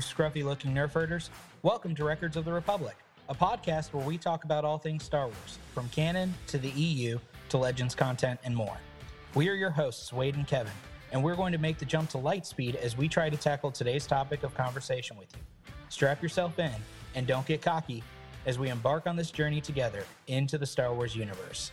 [0.00, 1.28] You scruffy looking nerf herders.
[1.60, 2.96] Welcome to Records of the Republic,
[3.28, 7.18] a podcast where we talk about all things Star Wars, from canon to the EU
[7.50, 8.78] to Legends content and more.
[9.34, 10.72] We are your hosts, Wade and Kevin,
[11.12, 13.70] and we're going to make the jump to light speed as we try to tackle
[13.70, 15.72] today's topic of conversation with you.
[15.90, 16.72] Strap yourself in
[17.14, 18.02] and don't get cocky
[18.46, 21.72] as we embark on this journey together into the Star Wars universe.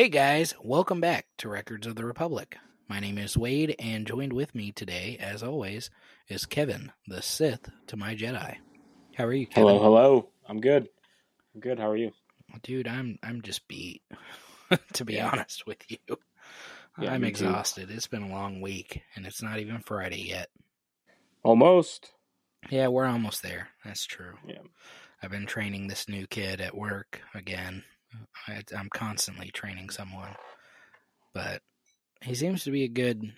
[0.00, 2.56] Hey guys, welcome back to Records of the Republic.
[2.88, 5.90] My name is Wade, and joined with me today, as always,
[6.26, 8.56] is Kevin, the Sith to my Jedi.
[9.14, 9.68] How are you, Kevin?
[9.68, 10.28] Hello, hello.
[10.48, 10.88] I'm good.
[11.54, 11.78] I'm good.
[11.78, 12.12] How are you?
[12.62, 14.00] Dude, I'm I'm just beat.
[14.94, 15.28] to be Yeah.
[15.28, 15.98] honest with you,
[16.98, 17.44] Yeah, I'm me too.
[17.44, 17.90] exhausted.
[17.90, 20.48] It's been a long week, and it's not even Friday yet.
[21.42, 22.10] Almost.
[22.70, 23.68] Yeah, we're almost there.
[23.84, 24.38] That's true.
[24.48, 24.62] Yeah.
[25.22, 27.84] I've been training this new kid at work again.
[28.48, 30.34] I, I'm constantly training someone,
[31.32, 31.62] but
[32.22, 33.32] he seems to be a good,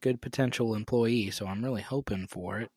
[0.00, 1.30] good potential employee.
[1.30, 2.70] So I'm really hoping for it.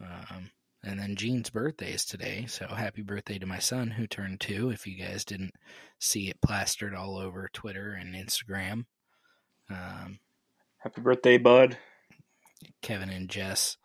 [0.00, 0.50] Um,
[0.82, 4.70] and then Gene's birthday is today, so happy birthday to my son who turned two.
[4.70, 5.54] If you guys didn't
[5.98, 8.84] see it plastered all over Twitter and Instagram,
[9.70, 10.18] um,
[10.84, 11.78] Happy birthday, bud.
[12.82, 13.78] Kevin and Jess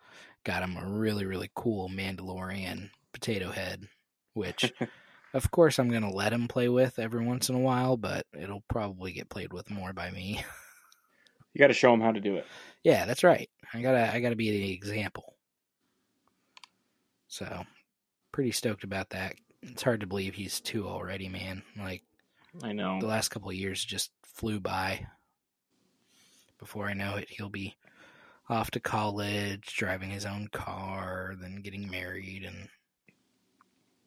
[0.44, 3.88] got him a really, really cool Mandalorian potato head,
[4.34, 4.70] which,
[5.34, 8.26] of course, I'm going to let him play with every once in a while, but
[8.38, 10.44] it'll probably get played with more by me.
[11.52, 12.46] You got to show him how to do it.
[12.84, 13.50] yeah, that's right.
[13.74, 15.34] I gotta, I gotta be the example.
[17.26, 17.64] So,
[18.30, 19.34] pretty stoked about that.
[19.60, 21.64] It's hard to believe he's two already, man.
[21.76, 22.04] Like
[22.62, 23.00] I know.
[23.00, 25.06] the last couple of years just flew by.
[26.60, 27.74] Before I know it, he'll be
[28.48, 32.68] off to college, driving his own car, then getting married, and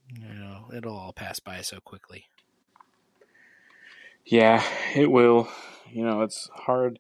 [0.10, 2.26] you know it'll all pass by so quickly.
[4.26, 4.64] Yeah,
[4.96, 5.50] it will.
[5.92, 7.00] You know, it's hard.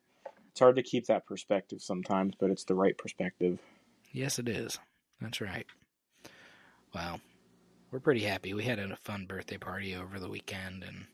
[0.51, 3.59] It's hard to keep that perspective sometimes, but it's the right perspective.
[4.11, 4.77] Yes, it is.
[5.19, 5.65] That's right.
[6.93, 7.21] Wow,
[7.91, 8.53] we're pretty happy.
[8.53, 11.05] We had a fun birthday party over the weekend and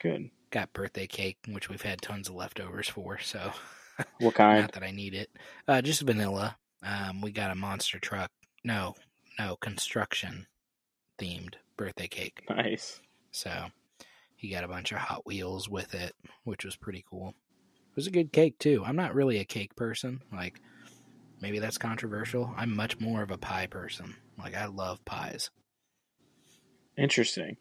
[0.00, 0.30] Good.
[0.50, 3.18] got birthday cake, which we've had tons of leftovers for.
[3.18, 3.52] So
[4.20, 4.60] What kind?
[4.60, 5.30] Not that I need it.
[5.66, 6.56] Uh, just vanilla.
[6.82, 8.30] Um, we got a monster truck.
[8.64, 8.94] No,
[9.38, 10.46] no, construction
[11.18, 12.42] themed birthday cake.
[12.48, 13.00] Nice.
[13.30, 13.66] So
[14.36, 16.14] he got a bunch of Hot Wheels with it,
[16.44, 17.28] which was pretty cool.
[17.28, 18.84] It was a good cake too.
[18.84, 20.22] I'm not really a cake person.
[20.32, 20.60] Like
[21.40, 22.52] maybe that's controversial.
[22.56, 24.14] I'm much more of a pie person.
[24.38, 25.50] Like I love pies.
[26.96, 27.56] Interesting.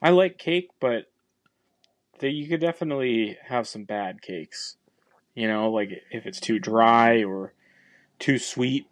[0.00, 1.06] I like cake, but
[2.20, 4.76] the, you could definitely have some bad cakes.
[5.34, 7.52] You know, like if it's too dry or
[8.18, 8.86] too sweet.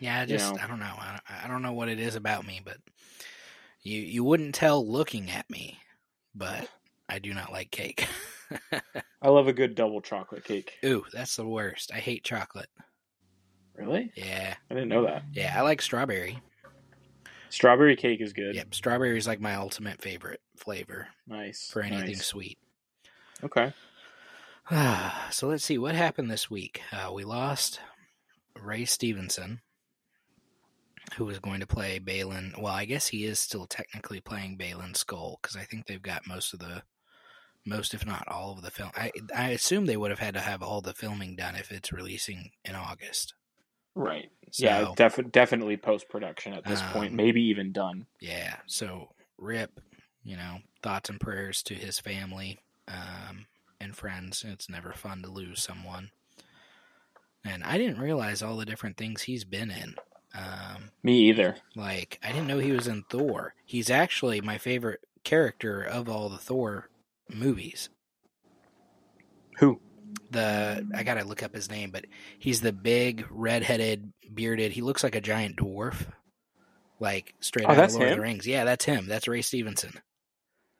[0.00, 0.60] Yeah, I You just know.
[0.62, 0.94] I don't know.
[0.98, 2.78] I, I don't know what it is about me, but
[3.86, 5.78] you you wouldn't tell looking at me,
[6.34, 6.68] but
[7.08, 8.06] I do not like cake.
[9.22, 10.72] I love a good double chocolate cake.
[10.84, 11.90] Ooh, that's the worst.
[11.94, 12.68] I hate chocolate.
[13.74, 14.10] Really?
[14.14, 15.24] Yeah, I didn't know that.
[15.32, 15.54] yeah.
[15.56, 16.40] I like strawberry.
[17.50, 18.54] Strawberry cake is good.
[18.54, 21.70] Yep, strawberry is like my ultimate favorite flavor Nice.
[21.70, 22.26] for anything nice.
[22.26, 22.58] sweet.
[23.44, 23.72] Okay.
[25.30, 26.80] so let's see what happened this week.
[26.92, 27.80] Uh, we lost
[28.60, 29.60] Ray Stevenson,
[31.14, 32.60] who was going to play Baylan.
[32.60, 36.26] Well, I guess he is still technically playing Baylan Skoll because I think they've got
[36.26, 36.82] most of the,
[37.64, 38.90] most if not all of the film.
[38.94, 41.92] I I assume they would have had to have all the filming done if it's
[41.92, 43.34] releasing in August.
[43.94, 44.30] Right.
[44.50, 48.06] So, yeah, def- definitely post production at this point, Um, maybe even done.
[48.20, 48.56] yeah.
[48.66, 49.80] So Rip,
[50.22, 53.46] you know, thoughts and prayers to his family um,
[53.80, 54.44] and friends.
[54.46, 56.10] It's never fun to lose someone.
[57.44, 59.94] And I didn't realize all the different things he's been in.
[60.36, 61.56] Um, Me either.
[61.74, 63.54] like I didn't know he was in Thor.
[63.64, 66.90] He's actually my favorite character of all the Thor
[67.32, 67.88] movies.
[69.58, 69.80] Who?
[70.30, 72.04] The I gotta look up his name, but
[72.38, 74.72] he's the big red-headed, bearded.
[74.72, 76.06] He looks like a giant dwarf,
[77.00, 78.46] like straight Oh, out of Lord of the Rings.
[78.46, 79.06] Yeah, that's him.
[79.06, 79.92] That's Ray Stevenson.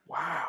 [0.06, 0.44] Wow.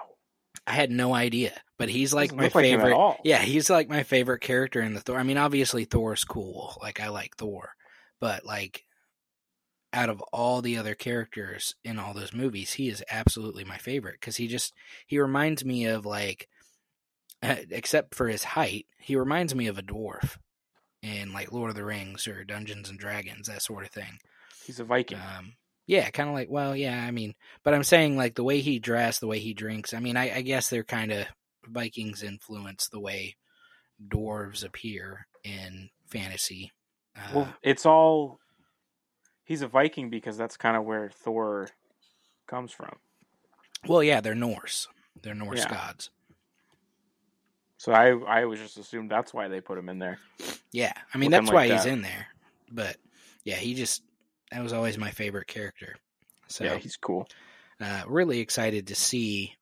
[0.66, 2.94] I had no idea, but he's like my like him favorite.
[2.94, 3.18] all.
[3.24, 5.18] yeah, he's like my favorite character in the Thor.
[5.18, 6.78] I mean, obviously Thor's cool.
[6.82, 7.70] Like I like Thor,
[8.20, 8.84] but like
[9.94, 14.16] out of all the other characters in all those movies, he is absolutely my favorite
[14.20, 14.74] because he just
[15.06, 16.48] he reminds me of like,
[17.42, 20.38] except for his height, he reminds me of a dwarf
[21.02, 24.20] in like Lord of the Rings or Dungeons and Dragons, that sort of thing.
[24.66, 25.20] He's a Viking.
[25.20, 25.54] Um,
[25.86, 28.80] yeah, kind of like, well, yeah, I mean, but I'm saying like the way he
[28.80, 29.94] dressed, the way he drinks.
[29.94, 31.28] I mean, I, I guess they're kind of
[31.66, 33.38] Vikings influence the way
[34.06, 36.72] dwarves appear in fantasy
[37.16, 38.40] Uh, Well, it's all.
[39.48, 41.70] He's a Viking because that's kind of where Thor
[42.48, 42.98] comes from.
[43.88, 44.88] well, yeah, they're Norse.
[45.24, 45.70] They're Norse Yeah.
[45.70, 46.10] gods.
[47.78, 50.20] So I I was just assumed that's why they put him in there.
[50.72, 51.92] Yeah, I mean Looking that's why like he's that.
[51.92, 52.28] in there.
[52.72, 52.98] But
[53.44, 54.04] yeah, he just
[54.52, 55.96] that was always my favorite character.
[56.48, 57.28] So yeah, he's cool.
[57.80, 59.54] uh, really excited to see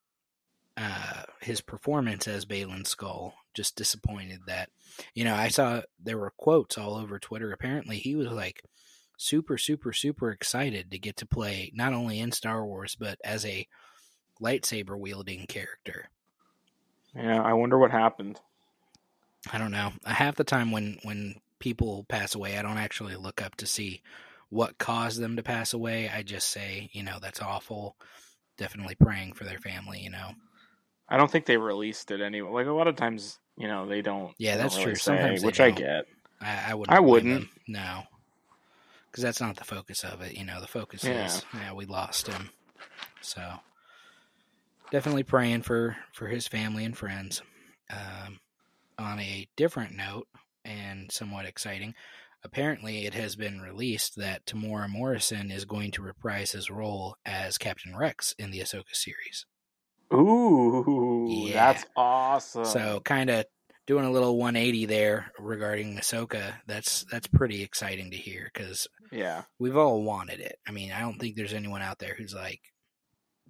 [0.77, 3.33] uh, his performance as Baylan Skoll.
[3.53, 4.69] Just disappointed that
[5.13, 7.51] you know I saw there were quotes all over Twitter.
[7.51, 8.63] Apparently, he was like
[9.17, 13.45] super, super, super excited to get to play not only in Star Wars but as
[13.45, 13.67] a
[14.41, 16.09] lightsaber wielding character.
[17.15, 18.39] Yeah, I wonder what happened.
[19.51, 19.93] I don't know.
[20.05, 24.01] Half the time when when people pass away, I don't actually look up to see
[24.49, 26.09] what caused them to pass away.
[26.09, 27.95] I just say, you know, that's awful.
[28.57, 29.99] Definitely praying for their family.
[29.99, 30.31] You know.
[31.07, 32.49] I don't think they released it anyway.
[32.51, 34.33] Like a lot of times, you know, they don't.
[34.37, 34.99] Yeah, that's don't really true.
[34.99, 36.05] Sometimes say, they which I get.
[36.41, 36.97] I, I wouldn't.
[36.97, 37.41] I wouldn't.
[37.41, 37.49] them.
[37.67, 38.03] No,
[39.15, 40.33] because that's not the focus of it.
[40.33, 41.23] You know, the focus Yeah.
[41.27, 42.49] is yeah, we lost him.
[43.21, 43.59] So
[44.91, 47.41] definitely praying for for his family and friends.
[47.89, 48.39] Um,
[48.99, 50.27] on a different note
[50.65, 51.93] and somewhat exciting,
[52.43, 57.57] apparently it has been released that Temuera Morrison is going to reprise his role as
[57.57, 59.45] Captain Rex in the Ahsoka series.
[60.13, 61.53] Ooh, Yeah.
[61.71, 62.65] that's awesome.
[62.65, 63.45] So kind of
[63.87, 66.53] doing a little 180 there regarding Ahsoka.
[66.67, 70.57] That's that's pretty exciting to hear because yeah, we've all wanted it.
[70.67, 72.61] I mean, I don't think there's anyone out there who's like,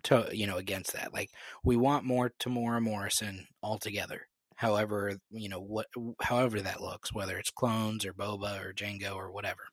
[0.04, 1.14] to you know, against that.
[1.14, 1.30] Like,
[1.64, 4.28] we want more Temuera Morrison altogether.
[4.56, 5.88] However, you know what,
[6.22, 9.64] however that looks, whether it's clones or Boba or Jango or whatever.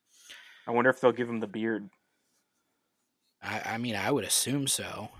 [0.66, 1.88] I wonder if they'll give him the beard.
[3.42, 5.10] I, I mean, I would assume so.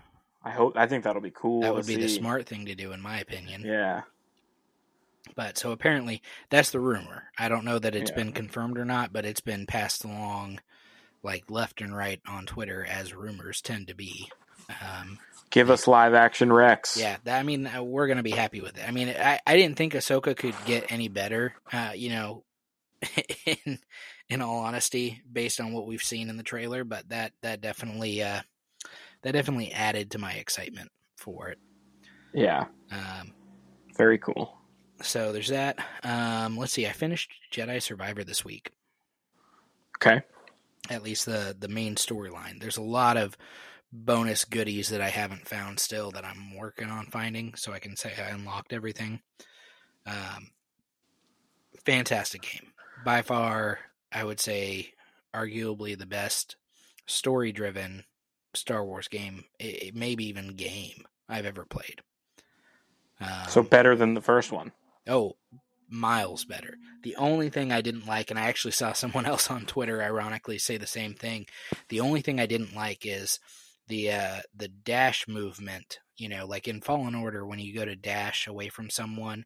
[0.44, 0.77] I hope.
[0.77, 1.61] I think that'll be cool.
[1.61, 3.62] That would be the smart thing to do, in my opinion.
[3.65, 4.03] Yeah,
[5.37, 7.25] But so apparently that's the rumor.
[7.39, 8.17] I don't know that it's Yeah.
[8.17, 10.61] been confirmed or not, but it's been passed along
[11.23, 14.31] like left and right on Twitter as rumors tend to be.
[14.81, 15.19] Um,
[15.51, 16.97] give us live action Rex.
[16.99, 18.87] yeah, that, I mean, uh, we're gonna be happy with it.
[18.87, 21.55] I mean, I, I didn't think Ahsoka could get any better.
[21.73, 22.45] Uh, you know,
[23.47, 23.79] in
[24.29, 28.23] in all honesty, based on what we've seen in the trailer, but that that definitely
[28.23, 28.41] uh,
[29.23, 31.59] that definitely added to my excitement for it.
[32.35, 33.33] yeah, Um,
[33.97, 34.57] very cool.
[35.03, 35.79] So there's that.
[36.03, 36.87] Um, let's see.
[36.87, 38.71] I finished Jedi Survivor this week.
[39.99, 40.23] Okay,
[40.91, 42.61] At least the the main storyline.
[42.61, 43.37] There's a lot of
[43.93, 47.95] bonus goodies that I haven't found still that I'm working on finding, so I can
[47.97, 49.21] say I unlocked everything.
[50.07, 50.51] Um,
[51.85, 52.73] fantastic game.
[53.05, 53.79] By far,
[54.11, 54.95] I would say,
[55.35, 56.57] arguably the best
[57.07, 58.05] story driven
[58.55, 62.03] Star Wars game, i- i- maybe even game I've ever played.
[63.21, 64.73] Um, so better than the first one.
[65.09, 65.37] Oh,
[65.89, 66.77] miles better.
[67.03, 70.59] The only thing I didn't like, and I actually saw someone else on Twitter ironically
[70.59, 71.47] say the same thing.
[71.89, 73.39] The only thing I didn't like is
[73.89, 75.99] the uh, the dash movement.
[76.17, 79.45] You know, like in Fallen Order, when you go to dash away from someone,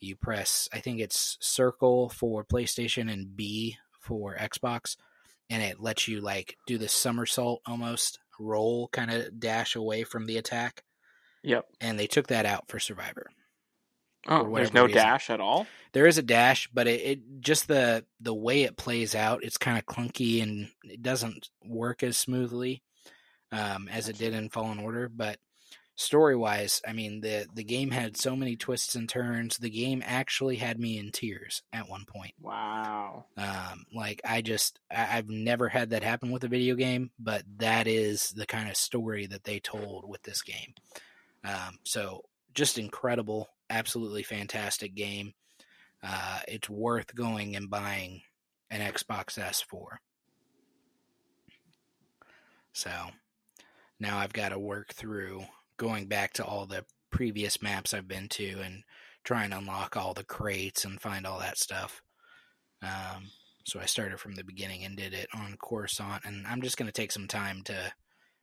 [0.00, 4.96] you press I think it's circle for PlayStation and B for Xbox,
[5.50, 10.26] and it lets you like do the somersault almost roll kind of dash away from
[10.26, 10.84] the attack.
[11.42, 11.66] Yep.
[11.80, 13.30] And they took that out for Survivor.
[14.28, 14.98] Oh, there's no reason.
[14.98, 15.66] dash at all.
[15.92, 19.56] there is a dash, but it, it just the the way it plays out, it's
[19.56, 22.82] kind of clunky and it doesn't work as smoothly
[23.52, 25.08] um, as it did in Fallen Order.
[25.08, 25.38] But
[25.96, 29.56] story wise, I mean the the game had so many twists and turns.
[29.56, 32.34] The game actually had me in tears at one point.
[32.40, 33.24] Wow.
[33.38, 37.44] Um, like I just I, I've never had that happen with a video game, but
[37.56, 40.74] that is the kind of story that they told with this game.
[41.44, 45.32] Um, so just incredible, absolutely fantastic game.
[46.02, 48.22] Uh, it's worth going and buying
[48.70, 50.00] an Xbox S for.
[52.72, 52.90] So
[53.98, 55.44] now I've got to work through
[55.76, 58.84] going back to all the previous maps I've been to and
[59.24, 62.02] try and unlock all the crates and find all that stuff.
[62.82, 63.30] Um,
[63.64, 66.86] so I started from the beginning and did it on Coruscant, and I'm just going
[66.86, 67.92] to take some time to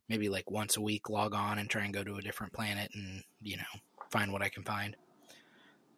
[0.08, 2.90] maybe like once a week log on and try and go to a different planet
[2.94, 3.64] and you know
[4.10, 4.96] find what I can find.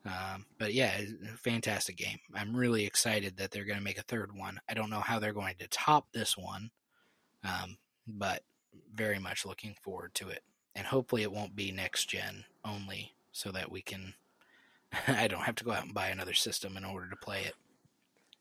[0.08, 1.00] Um, but yeah,
[1.36, 2.18] fantastic game.
[2.34, 4.58] I'm really excited that they're going to make a third one.
[4.68, 6.70] I don't know how they're going to top this one,
[7.44, 8.42] um, but
[8.94, 10.42] very much looking forward to it.
[10.74, 14.14] And hopefully, it won't be next gen only, so that we can.
[15.08, 17.54] I don't have to go out and buy another system in order to play it.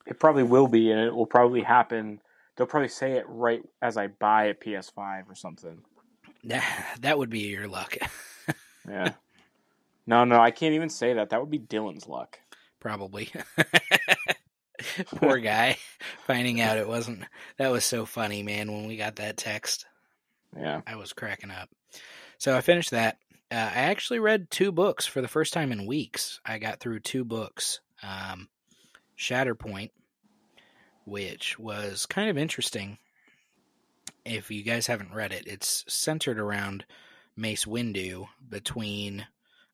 [0.05, 2.21] It probably will be, and it will probably happen.
[2.55, 5.81] They'll probably say it right as I buy a PS5 or something.
[7.01, 7.97] That would be your luck,
[8.87, 9.13] Yeah.
[10.07, 11.29] No, no, I can't even say that.
[11.29, 12.39] That would be Dylan's luck.
[12.79, 13.31] probably.
[15.17, 15.77] Poor guy,
[16.25, 17.23] finding out it wasn't.
[17.57, 18.71] That was so funny, man.
[18.71, 19.85] When we got that text,
[20.55, 20.81] Yeah.
[20.85, 21.69] I was cracking up.
[22.37, 23.17] So I finished that.
[23.51, 26.39] Uh, I actually read two books for the first time in weeks.
[26.45, 27.79] I got through two books.
[28.03, 28.49] Um,
[29.17, 29.89] Shatterpoint,
[31.05, 32.97] which was kind of interesting.
[34.25, 36.85] If you guys haven't read it, it's centered around
[37.35, 39.25] Mace Windu between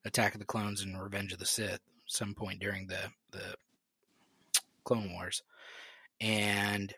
[0.05, 2.99] Attack of the Clones and Revenge of the Sith, some point during the
[3.31, 3.55] the
[4.83, 5.43] Clone Wars,
[6.19, 6.93] and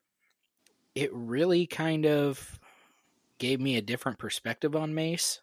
[0.95, 2.59] it really kind of
[3.37, 5.41] gave me a different perspective on Mace.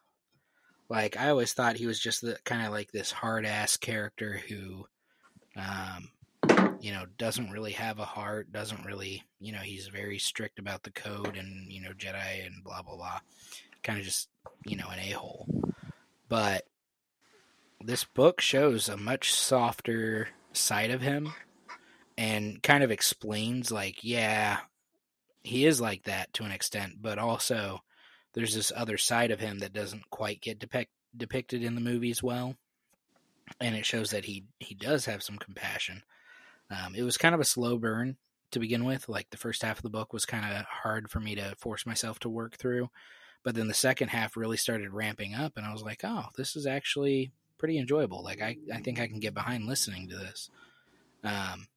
[0.88, 4.40] Like I always thought he was just the kind of like this hard ass character
[4.48, 4.86] who,
[5.56, 6.10] um,
[6.80, 10.82] you know, doesn't really have a heart, doesn't really, you know, he's very strict about
[10.82, 13.20] the code and you know Jedi and blah blah blah,
[13.82, 14.28] kind of just
[14.66, 15.46] you know an a hole.
[16.28, 16.66] But
[17.84, 21.32] this book shows a much softer side of him,
[22.16, 24.58] and kind of explains like, yeah,
[25.42, 27.80] he is like that to an extent, but also
[28.34, 32.22] there's this other side of him that doesn't quite get depict, depicted in the movies
[32.22, 32.54] well,
[33.60, 36.02] and it shows that he he does have some compassion.
[36.70, 38.16] Um, it was kind of a slow burn
[38.52, 39.08] to begin with.
[39.08, 41.86] Like the first half of the book was kind of hard for me to force
[41.86, 42.88] myself to work through,
[43.42, 46.56] but then the second half really started ramping up, and I was like, oh, this
[46.56, 47.32] is actually
[47.62, 48.24] pretty enjoyable.
[48.24, 50.50] Like I I think I can get behind listening to this.
[51.22, 51.68] Um,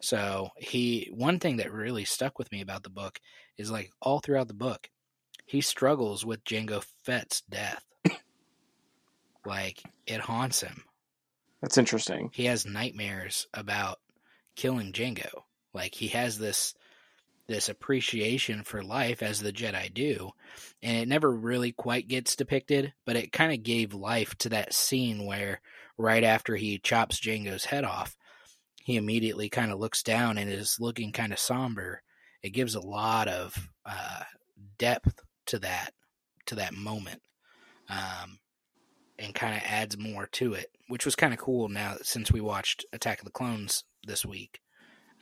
[0.00, 3.18] so he one thing that really stuck with me about the book
[3.56, 4.90] is like all throughout the book,
[5.46, 7.82] he struggles with Jango Fett's death.
[9.46, 10.84] like it haunts him.
[11.62, 12.28] That's interesting.
[12.34, 14.00] He has nightmares about
[14.56, 15.30] killing Jango.
[15.72, 16.74] Like he has this
[17.46, 20.30] this appreciation for life as the Jedi do,
[20.82, 24.72] and it never really quite gets depicted, but it kind of gave life to that
[24.72, 25.60] scene where
[25.98, 28.16] right after he chops Jango's head off,
[28.82, 32.02] he immediately kind of looks down and is looking kind of somber.
[32.42, 34.22] It gives a lot of uh,
[34.78, 35.90] depth to that
[36.46, 37.22] to that moment,
[37.88, 38.38] um,
[39.18, 41.68] and kind of adds more to it, which was kind of cool.
[41.68, 44.60] Now since we watched Attack of the Clones this week,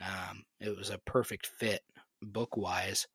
[0.01, 1.81] um, it was a perfect fit
[2.25, 3.07] book wise.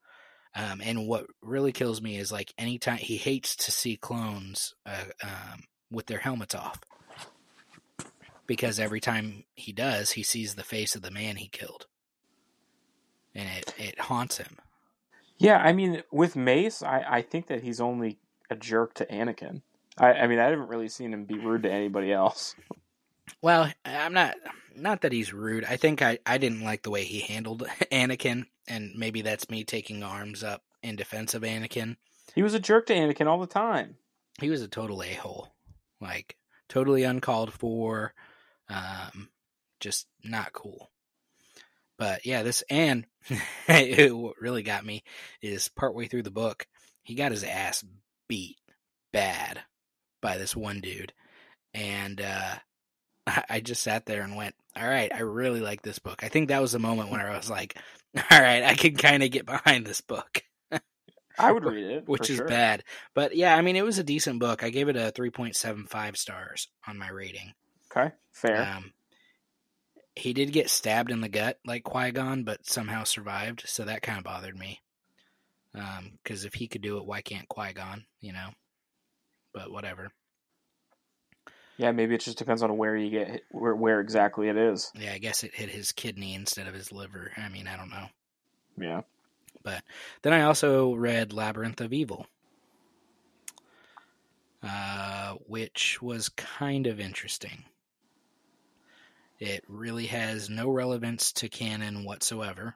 [0.55, 5.05] Um, and what really kills me is like anytime he hates to see clones uh,
[5.23, 6.81] um, with their helmets off
[8.49, 11.87] because every time he does, he sees the face of the man he killed,
[13.35, 14.57] and it it haunts him.
[15.37, 18.19] Yeah, I mean, with Mace, I, I think that he's only
[18.51, 19.63] a jerk to Anakin.
[19.97, 22.57] I, I mean, I haven't really seen him be rude to anybody else.
[23.43, 24.37] Well, I'm not
[24.75, 25.63] not that he's rude.
[25.65, 27.63] I think I, I didn't like the way he handled
[27.93, 31.97] Anakin, and maybe that's me taking arms up in defense of Anakin.
[32.35, 33.97] He was a jerk to Anakin all the time.
[34.41, 35.49] He was a total a hole,
[36.01, 36.37] like
[36.69, 38.15] totally uncalled for,
[38.69, 39.31] um,
[39.81, 40.91] just not cool.
[41.99, 43.07] But yeah, this and
[43.67, 45.03] what really got me
[45.43, 46.67] is partway through the book,
[47.03, 47.85] he got his ass
[48.29, 48.57] beat
[49.13, 49.61] bad
[50.21, 51.13] by this one dude,
[51.75, 52.55] and uh,
[53.51, 56.49] I just sat there and went, "All right, I really like this book." I think
[56.49, 57.77] that was the moment when I was like,
[58.31, 60.43] "All right, I can kind of get behind this book."
[61.39, 62.49] I would read it, which is sure.
[62.49, 62.83] bad.
[63.15, 64.65] But yeah, I mean, it was a decent book.
[64.65, 67.53] I gave it a 3.75 stars on my rating.
[67.91, 68.63] Okay, fair.
[68.63, 68.93] Um,
[70.17, 73.63] he did get stabbed in the gut like Qui Gon, but somehow survived.
[73.67, 74.81] So that kind of bothered me.
[76.23, 78.05] Because if he could do it, why can't Qui Gon?
[78.21, 78.51] You know.
[79.55, 80.11] But whatever.
[81.79, 84.91] Yeah, maybe it just depends on where you get hit, where where exactly it is.
[84.99, 87.31] Yeah, I guess it hit his kidney instead of his liver.
[87.37, 88.07] I mean, I don't know.
[88.77, 89.03] Yeah.
[89.63, 89.83] But
[90.23, 92.27] then I also read Labyrinth of Evil,
[94.63, 97.65] uh, which was kind of interesting.
[99.39, 102.75] It really has no relevance to canon whatsoever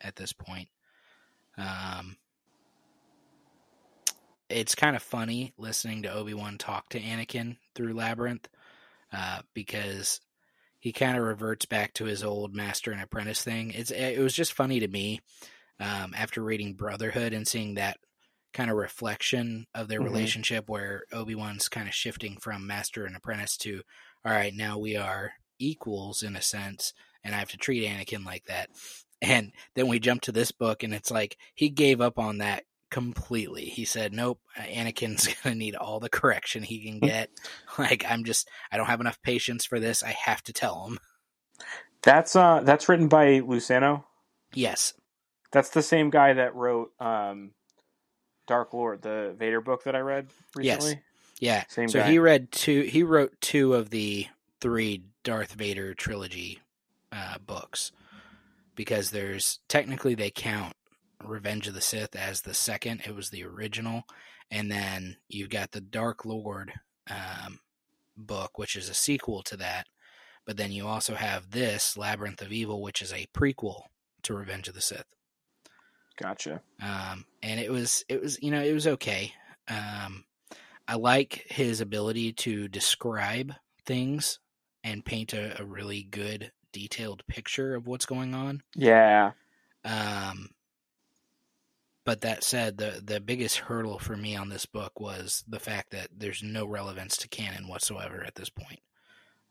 [0.00, 0.68] at this point.
[1.56, 2.16] Um,
[4.48, 8.48] it's kind of funny listening to Obi Wan talk to Anakin through Labyrinth
[9.12, 10.20] uh, because
[10.80, 13.72] he kind of reverts back to his old master and apprentice thing.
[13.72, 15.20] It's it was just funny to me
[15.80, 17.98] um, after reading Brotherhood and seeing that
[18.52, 20.04] kind of reflection of their Mhm.
[20.04, 23.82] relationship, where Obi Wan's kind of shifting from master and apprentice to,
[24.24, 26.92] all right, now we are equals in a sense,
[27.24, 28.68] and I have to treat Anakin like that.
[29.22, 32.64] And then we jump to this book, and it's like he gave up on that
[32.92, 33.64] completely.
[33.64, 37.30] He said, "Nope, Anakin's gonna need all the correction he can get.
[37.78, 40.04] like I'm just, I don't have enough patience for this.
[40.04, 40.98] I have to tell him."
[42.02, 44.04] That's uh that's written by Luceno.
[44.54, 44.94] Yes,
[45.50, 47.52] That's the same guy that wrote um
[48.46, 50.78] Dark Lord, the Vader book that I read Yes.
[50.82, 51.02] recently.
[51.40, 51.64] Yeah.
[51.68, 52.10] Same so guy.
[52.10, 52.82] he read two.
[52.82, 54.26] He wrote two of the
[54.60, 56.60] three Darth Vader trilogy
[57.12, 57.92] uh, books.
[58.74, 60.74] because there's technically they count
[61.24, 63.02] Revenge of the Sith as the second.
[63.06, 64.04] It was the original,
[64.50, 66.72] and then you've got the Dark Lord
[67.10, 67.60] um,
[68.16, 69.86] book, which is a sequel to that.
[70.44, 73.82] But then you also have this Labyrinth of Evil, which is a prequel
[74.22, 75.06] to Revenge of the Sith.
[76.20, 76.60] Gotcha.
[76.80, 79.32] Um, and it was it was you know it was okay.
[79.68, 80.24] Um,
[80.86, 83.54] I like his ability to describe
[83.86, 84.38] things
[84.84, 88.62] and paint a, a really good detailed picture of what's going on.
[88.74, 89.32] Yeah.
[89.84, 90.50] Um,
[92.04, 95.90] but that said, the the biggest hurdle for me on this book was the fact
[95.90, 98.80] that there's no relevance to canon whatsoever at this point.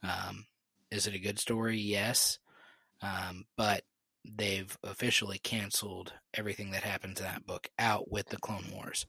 [0.04, 0.46] Um,
[0.92, 1.78] is it a good story?
[1.78, 2.40] Yes,
[3.02, 3.84] um, but
[4.24, 9.06] they've officially canceled everything that happens in that book out with the Clone Wars,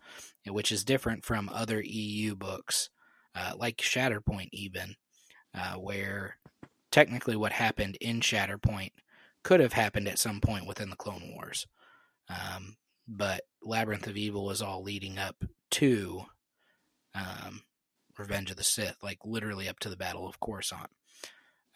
[0.46, 2.90] which is different from other EU books
[3.34, 4.94] uh, like Shatterpoint, even
[5.54, 6.38] uh, where
[6.90, 8.92] technically what happened in Shatterpoint
[9.42, 11.66] could have happened at some point within the Clone Wars.
[12.28, 12.76] Um,
[13.14, 15.37] but Labyrinth of Evil was all leading up
[15.73, 16.23] to
[17.14, 17.62] um,
[18.19, 20.90] Revenge of the Sith, like literally up to the Battle of Coruscant.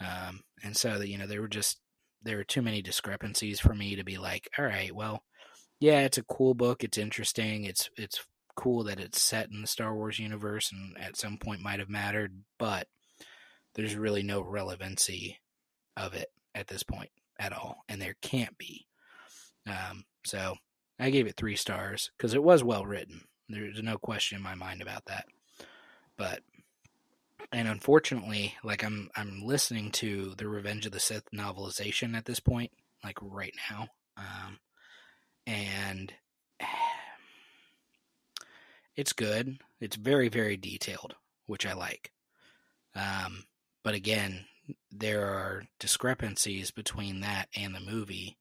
[0.00, 1.78] Um, and so you know there were just
[2.22, 5.22] there were too many discrepancies for me to be like, all right, well,
[5.78, 8.24] yeah, it's a cool book, it's interesting, it's it's
[8.56, 11.90] cool that it's set in the Star Wars universe and at some point might have
[11.90, 12.88] mattered, but
[13.74, 15.38] there's really no relevancy
[15.98, 18.86] of it at this point at all, and there can't be.
[19.66, 20.56] Um, so
[20.98, 23.22] I gave it three stars because it was well written.
[23.48, 25.26] There's no question in my mind about that.
[26.16, 26.40] But
[27.52, 32.40] and unfortunately, like I'm I'm listening to the Revenge of the Sith novelization at this
[32.40, 32.72] point,
[33.04, 34.58] like right now, um,
[35.46, 36.12] and
[38.96, 39.58] it's good.
[39.80, 41.14] It's very very detailed,
[41.46, 42.10] which I like.
[42.94, 43.44] Um,
[43.84, 44.46] but again,
[44.90, 48.38] there are discrepancies between that and the movie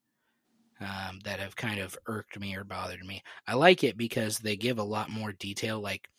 [0.81, 3.23] um, that have kind of irked me or bothered me.
[3.47, 5.79] I like it because they give a lot more detail.
[5.79, 6.09] Like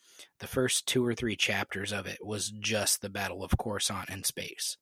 [0.40, 4.25] the first two or three chapters of it was just the Battle of Coruscant in
[4.25, 4.77] space,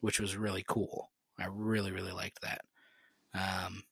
[0.00, 1.10] which was really cool.
[1.38, 2.60] I really, really liked that.
[3.34, 3.82] Um,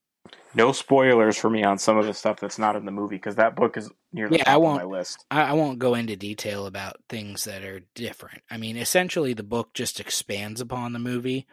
[0.54, 3.34] no spoilers for me on some of the stuff that's not in the movie because
[3.36, 5.24] that book is near the Yeah, top I of won't- my list.
[5.30, 8.42] I, I won't go into detail about things that are different.
[8.50, 11.46] I mean, essentially, the book just expands upon the movie.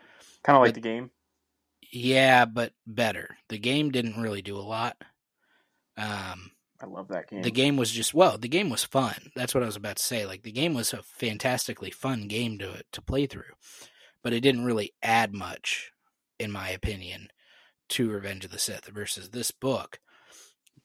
[0.44, 1.10] Kind of like the game.
[1.92, 3.38] Yeah, but better.
[3.50, 4.98] The game didn't really do a lot.
[5.98, 7.42] Um, I love that game.
[7.42, 10.04] the game was just well the game was fun that's what i was about to
[10.04, 13.52] say like the game was a fantastically fun game to to play through
[14.24, 15.92] but it didn't really add much
[16.40, 17.28] in my opinion
[17.90, 20.00] to revenge of the sith versus this book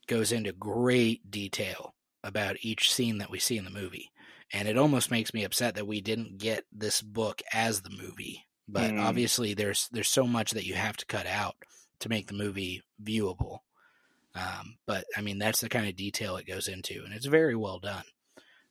[0.09, 4.11] goes into great detail about each scene that we see in the movie
[4.53, 8.45] and it almost makes me upset that we didn't get this book as the movie
[8.69, 9.01] but Mm.
[9.01, 11.57] obviously there's there's so much that you have to cut out
[12.01, 13.61] to make the movie viewable
[14.35, 17.55] um, but I mean, that's the kind of detail it goes into, and it's very
[17.55, 18.03] well done.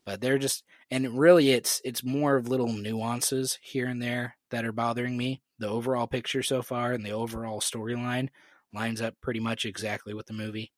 [0.05, 4.65] But they're just, and really, it's it's more of little nuances here and there that
[4.65, 5.41] are bothering me.
[5.59, 8.27] The overall picture so far and the overall storyline
[8.73, 10.73] lines up pretty much exactly with the movie,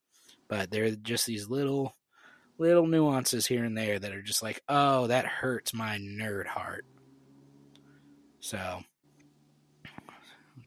[0.48, 1.96] but there are just these little
[2.60, 6.86] little nuances here and there that are just like, oh, that hurts my nerd heart.
[8.40, 8.84] So,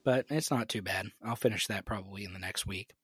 [0.08, 1.08] but it's not too bad.
[1.22, 2.94] I'll finish that probably in the next week.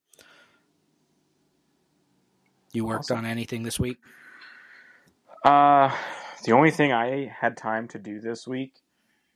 [2.72, 3.18] You worked Awesome.
[3.18, 3.98] on anything this week?
[5.44, 5.94] Uh,
[6.46, 8.76] the only thing I had time to do this week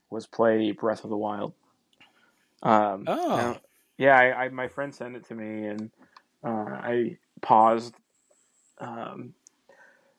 [0.09, 1.52] was play Breath of the Wild.
[2.62, 3.59] Um, Oh.
[3.98, 5.90] yeah, I, I my friend sent it to me, and
[6.42, 7.94] uh, I paused
[8.78, 9.35] um,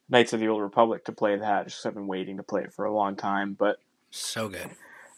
[0.08, 1.66] Knights of the Old Republic to play that.
[1.68, 3.78] Just I've been waiting to play it for a long time, but
[4.12, 4.70] So good.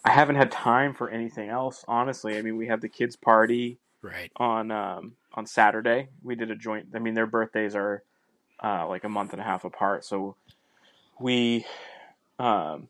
[0.04, 1.84] I haven't had time for anything else.
[1.86, 4.32] Honestly, I mean, we have the kids' party Right.
[4.36, 6.08] on um, on Saturday.
[6.22, 6.88] We did a joint.
[6.94, 8.02] I mean, their birthdays are
[8.62, 10.34] uh, like a month and a half apart, so
[11.20, 11.64] we
[12.38, 12.88] um,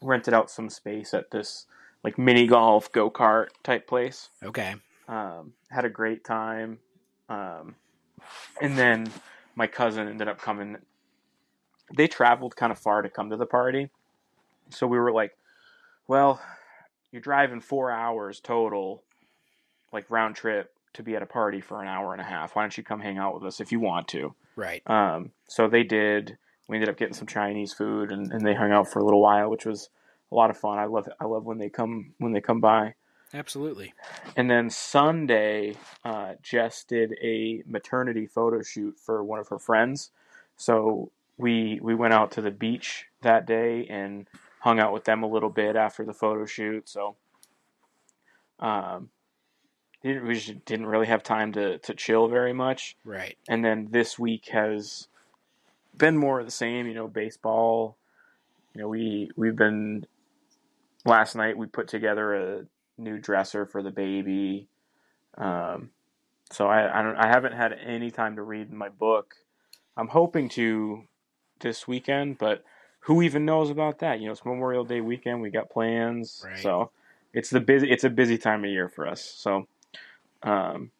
[0.00, 1.66] rented out some space at this
[2.04, 4.30] like mini golf go kart type place.
[4.44, 4.76] Okay.
[5.08, 6.78] Um, had a great time,
[7.28, 7.74] um,
[8.60, 9.10] and then
[9.56, 10.76] my cousin ended up coming.
[11.96, 13.90] They traveled kind of far to come to the party,
[14.68, 15.36] so we were like,
[16.08, 16.40] "Well,
[17.12, 19.04] you're driving four hours total,
[19.92, 22.56] like round trip, to be at a party for an hour and a half.
[22.56, 24.82] Why don't you come hang out with us if you want to?" Right.
[24.88, 26.36] Um, so they did.
[26.68, 29.22] We ended up getting some Chinese food, and, and they hung out for a little
[29.22, 29.88] while, which was
[30.32, 30.78] a lot of fun.
[30.78, 32.94] I love I love when they come when they come by.
[33.34, 33.92] Absolutely.
[34.36, 40.10] And then Sunday, uh, Jess did a maternity photo shoot for one of her friends.
[40.56, 44.26] So we we went out to the beach that day and
[44.60, 46.88] hung out with them a little bit after the photo shoot.
[46.88, 47.16] So,
[48.60, 49.10] um,
[50.02, 52.96] didn't we just didn't really have time to to chill very much.
[53.04, 53.36] Right.
[53.48, 55.08] And then this week has
[55.96, 56.86] been more of the same.
[56.86, 57.96] You know, baseball.
[58.74, 60.06] You know, we we've been
[61.04, 62.64] last night we put together a
[62.96, 64.68] new dresser for the baby.
[65.36, 65.90] Um,
[66.50, 69.34] so I I, don't, I haven't had any time to read my book.
[69.96, 71.02] I'm hoping to
[71.60, 72.62] this weekend, but
[73.08, 74.20] who even knows about that?
[74.20, 75.40] You know, it's Memorial Day weekend.
[75.40, 76.58] We got plans, Right.
[76.58, 76.90] so
[77.32, 77.90] it's the busy.
[77.90, 79.24] It's a busy time of year for us.
[79.24, 79.66] So,
[80.42, 80.90] um,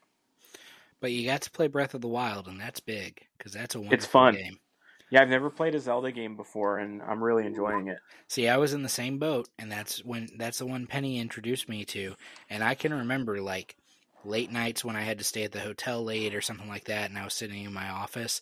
[1.00, 3.80] But you got to play Breath of the Wild, and that's big because that's a
[3.80, 4.34] wonderful fun.
[4.36, 4.58] game.
[5.10, 7.98] yeah, I've never played a Zelda game before, and I'm really enjoying it.
[8.26, 11.68] See, I was in the same boat, and that's when that's the one Penny introduced
[11.68, 12.14] me to,
[12.48, 13.76] and I can remember like
[14.24, 17.10] late nights when I had to stay at the hotel late or something like that,
[17.10, 18.40] and I was sitting in my office,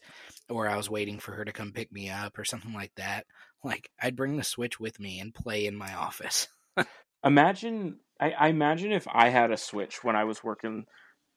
[0.48, 3.26] or I was waiting for her to come pick me up or something like that.
[3.64, 6.46] Like I'd bring the Switch with me and play in my office.
[7.24, 10.86] Imagine, I, I imagine if I had a Switch when I was working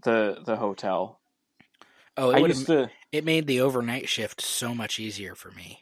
[0.04, 1.20] the the hotel.
[2.18, 2.92] Oh, it, to.
[3.12, 5.82] it made the overnight shift so much easier for me.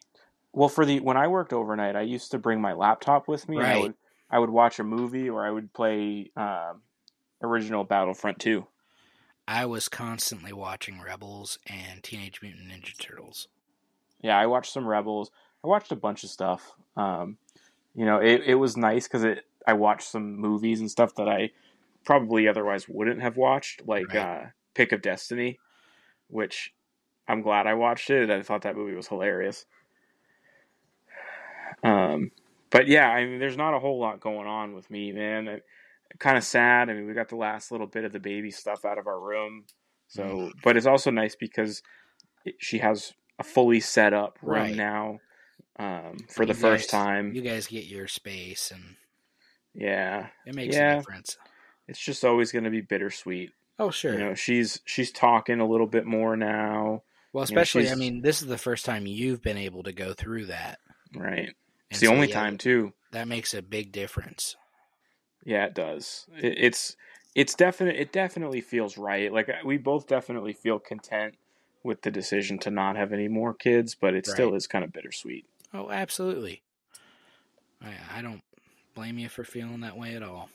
[0.54, 3.58] Well, for the when I worked overnight, I used to bring my laptop with me.
[3.58, 3.82] and I Right.
[3.82, 3.93] would
[4.30, 6.82] I would watch a movie or I would play um,
[7.41, 8.67] original Battlefront Two.
[9.47, 13.47] I was constantly watching Rebels and Teenage Mutant Ninja Turtles.
[14.21, 15.32] Yeah, I watched some Rebels.
[15.68, 16.74] I watched a bunch of stuff.
[16.96, 17.38] Um,
[17.94, 21.28] you know, it, it was nice because it I watched some movies and stuff that
[21.28, 21.52] I
[22.06, 24.24] probably otherwise wouldn't have watched, like Right.
[24.24, 25.60] uh, Pick of Destiny,
[26.30, 26.74] which
[27.28, 28.30] I'm glad I watched it.
[28.30, 29.66] I thought that movie was hilarious.
[31.84, 32.32] Um,
[32.70, 35.50] but yeah, I mean, there's not a whole lot going on with me, man.
[35.50, 35.60] I,
[36.20, 36.90] kind of sad.
[36.90, 39.20] I mean, we got the last little bit of the baby stuff out of our
[39.20, 39.66] room,
[40.08, 40.52] so Mm.
[40.64, 41.84] but it's also nice because
[42.46, 44.76] it, she has a fully set up room Right.
[44.78, 45.20] now
[45.80, 47.34] um, for the You first time.
[47.34, 48.96] You guys get your space, and
[49.74, 50.94] yeah, it makes Yeah.
[50.94, 51.38] a difference.
[51.88, 53.52] it's just always going to be bittersweet.
[53.80, 54.13] Oh, sure.
[54.13, 57.96] You know, she's she's talking a little bit more now, well, you know, especially, I
[57.96, 60.80] mean, this is the first time you've been able to go through that.
[61.16, 61.50] right?
[61.50, 61.56] It's
[61.92, 62.94] And the so, only yeah, time too.
[63.12, 64.56] That makes a big difference.
[65.46, 66.26] Yeah, it does.
[66.42, 66.96] It, it's
[67.36, 67.96] it's definite.
[67.98, 69.32] It definitely feels right.
[69.32, 71.36] Like we both definitely feel content
[71.84, 74.92] with the decision to not have any more kids, but it still is kind of
[74.92, 75.46] bittersweet.
[75.78, 76.63] Oh, absolutely.
[77.84, 78.42] I, I don't
[78.96, 80.50] blame you for feeling that way at all.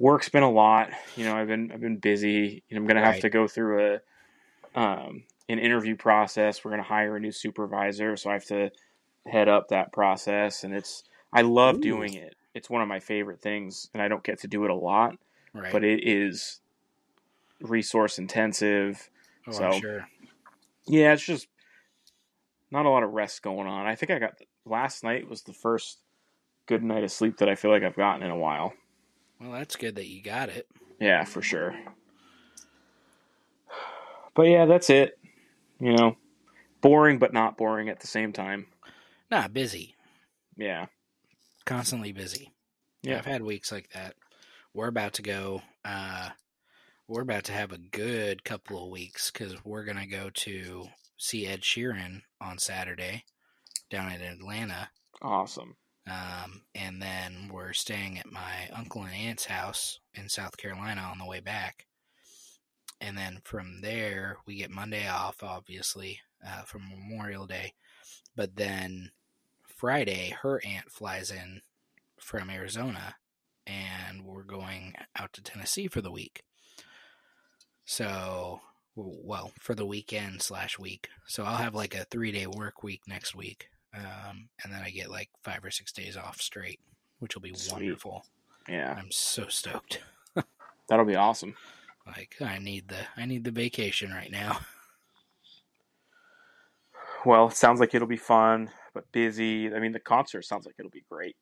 [0.00, 0.90] Work's been a lot.
[1.16, 2.64] You know, I've been I've been busy.
[2.68, 3.20] You know, I'm gonna have Right.
[3.22, 4.00] to go through
[4.74, 6.64] a um, an interview process.
[6.64, 8.70] We're gonna hire a new supervisor, so I have to
[9.26, 11.80] head up that process, and it's I love Ooh.
[11.80, 12.34] doing it.
[12.54, 15.16] It's one of my favorite things, and I don't get to do it a lot,
[15.52, 15.70] Right.
[15.72, 16.60] but it is
[17.60, 19.08] resource intensive.
[19.46, 20.08] oh, so- I'm sure.
[20.86, 21.46] Yeah, it's just
[22.70, 23.86] not a lot of rest going on.
[23.86, 25.98] I think I got last night was the first
[26.66, 28.72] good night of sleep that I feel like I've gotten in a while.
[29.40, 30.68] Well, that's good that you got it.
[31.00, 31.74] Yeah, for sure.
[34.32, 35.18] But yeah, that's it.
[35.80, 36.16] You know,
[36.80, 38.66] boring but not boring at the same time.
[39.28, 39.96] Nah, busy.
[40.56, 40.86] Yeah.
[41.64, 42.52] Constantly busy.
[43.02, 43.18] Yeah.
[43.18, 44.14] I've had weeks like that.
[44.72, 45.62] We're about to go.
[45.84, 46.30] Uh,
[47.08, 50.86] we're about to have a good couple of weeks because we're gonna go to
[51.20, 53.24] see Ed Sheeran on Saturday
[53.90, 54.88] down in Atlanta.
[55.20, 55.76] Awesome.
[56.06, 61.18] Um, and then we're staying at my uncle and aunt's house in South Carolina on
[61.18, 61.86] the way back.
[63.02, 67.74] And then from there, we get Monday off, obviously, uh, from Memorial Day.
[68.34, 69.10] But then
[69.62, 71.60] Friday, her aunt flies in
[72.18, 73.16] from Arizona,
[73.66, 76.42] and we're going out to Tennessee for the week.
[77.84, 78.60] So,
[78.96, 81.08] well, for the weekend slash week.
[81.26, 84.90] So I'll have like a three day work week next week um, and then I
[84.90, 86.80] get like five or six days off straight,
[87.18, 87.72] which will be Sweet.
[87.72, 88.24] wonderful.
[88.68, 88.94] Yeah.
[88.96, 90.00] I'm so stoked.
[90.88, 91.56] That'll be awesome.
[92.06, 94.60] Like I need the I need the vacation right now.
[97.26, 99.70] Well, it sounds like it'll be fun, but busy.
[99.74, 101.36] I mean, the concert sounds like it'll be great.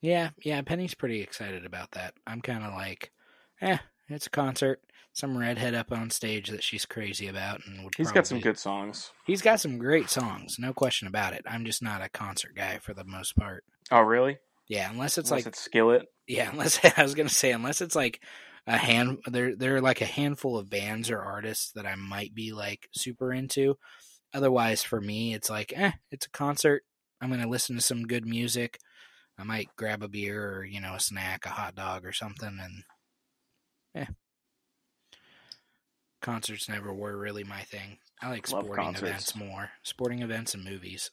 [0.00, 0.62] Yeah, yeah.
[0.62, 2.14] Penny's pretty excited about that.
[2.26, 3.12] I'm kind of like,
[3.60, 3.76] eh,
[4.10, 4.80] it's a concert.
[5.12, 8.58] Some redhead up on stage that she's crazy about, and would He's got some good
[8.58, 9.10] songs.
[9.26, 11.42] He's got some great songs, no question about it.
[11.46, 13.64] I'm just not a concert guy for the most part.
[13.90, 14.38] Oh, really?
[14.68, 16.06] Yeah, unless it's Unless like it's Skillet.
[16.28, 18.22] Yeah, unless I was gonna say unless it's like
[18.66, 22.34] a hand there there are like a handful of bands or artists that I might
[22.34, 23.76] be like super into.
[24.32, 26.84] Otherwise for me it's like, eh, it's a concert.
[27.20, 28.78] I'm gonna listen to some good music.
[29.36, 32.58] I might grab a beer or, you know, a snack, a hot dog or something
[32.62, 32.84] and
[33.94, 34.06] eh.
[36.20, 37.98] Concerts never were really my thing.
[38.20, 39.02] I like Love sporting concerts.
[39.02, 39.70] events more.
[39.82, 41.10] Sporting events and movies.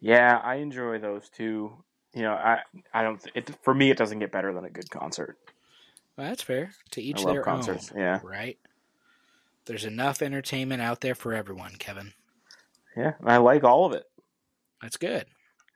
[0.00, 1.72] Yeah, I enjoy those too.
[2.14, 2.60] You know, I
[2.92, 3.24] I don't.
[3.34, 5.36] It for me, it doesn't get better than a good concert.
[6.16, 6.70] Well, that's fair.
[6.92, 7.92] To each I love their concerts.
[7.92, 8.58] own, Yeah, right?
[9.66, 12.12] There's enough entertainment out there for everyone, Kevin.
[12.96, 13.12] yeah.
[13.22, 14.04] I like all of it.
[14.82, 15.26] That's good.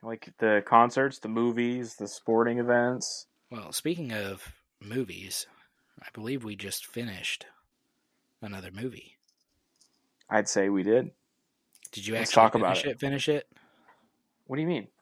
[0.03, 3.27] I like the concerts, the movies, the sporting events.
[3.51, 5.45] Well, speaking of movies,
[6.01, 7.45] I believe we just finished
[8.41, 9.17] another movie.
[10.29, 11.11] I'd say we did.
[11.91, 12.89] Did you Let's actually talk about finish it.
[12.91, 12.99] it?
[12.99, 13.47] Finish it?
[14.47, 14.87] What do you mean?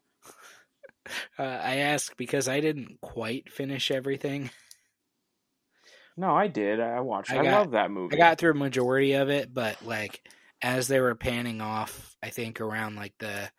[1.38, 4.52] Uh, I ask because I didn't quite finish everything.
[6.16, 6.80] No, I did.
[6.80, 7.32] I watched.
[7.32, 8.16] I I, got- love that movie.
[8.16, 10.22] I got through a majority of it, but like
[10.62, 13.50] as they were panning off, I think around like the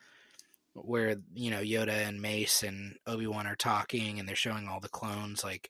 [0.75, 4.81] where you know Yoda and Mace and Obi Wan are talking, and they're showing all
[4.81, 5.68] the clones like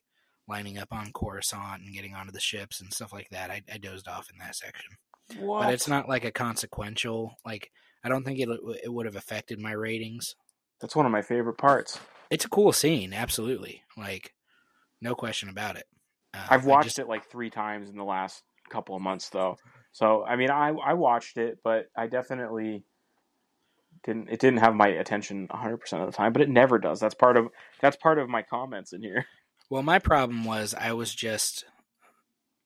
[0.48, 3.50] lining up on Coruscant and getting onto the ships and stuff like that.
[3.50, 4.96] I, I dozed off in that section,
[5.38, 5.64] what?
[5.64, 7.36] but it's not like a consequential.
[7.44, 7.70] Like
[8.04, 8.48] I don't think it
[8.82, 10.34] it would have affected my ratings.
[10.80, 12.00] That's one of my favorite parts.
[12.30, 13.82] It's a cool scene, absolutely.
[13.96, 14.32] Like
[15.00, 15.84] no question about it.
[16.34, 19.56] Uh, I've watched just- it like three times in the last couple of months, though.
[19.92, 22.84] So I mean, I I watched it, but I definitely
[24.04, 24.28] didn't.
[24.30, 26.98] It didn't have my attention 100 percent of the time, but it never does.
[26.98, 27.48] That's part of
[27.80, 29.26] that's part of my comments in here.
[29.72, 31.64] Well, my problem was I was just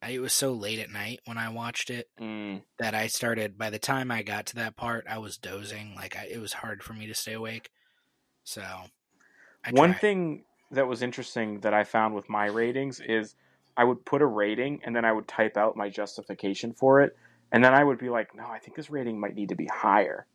[0.02, 3.56] I, it was so late at night when I watched it Mm, that I started
[3.56, 6.54] by the time I got to that part I was dozing like I, it was
[6.54, 7.70] hard for me to stay awake.
[8.42, 8.60] So
[9.64, 10.00] I One tried.
[10.00, 13.36] thing that was interesting that I found with my ratings is
[13.76, 17.16] I would put a rating and then I would type out my justification for it,
[17.52, 19.66] and then I would be like, no, I think this rating might need to be
[19.66, 20.26] higher.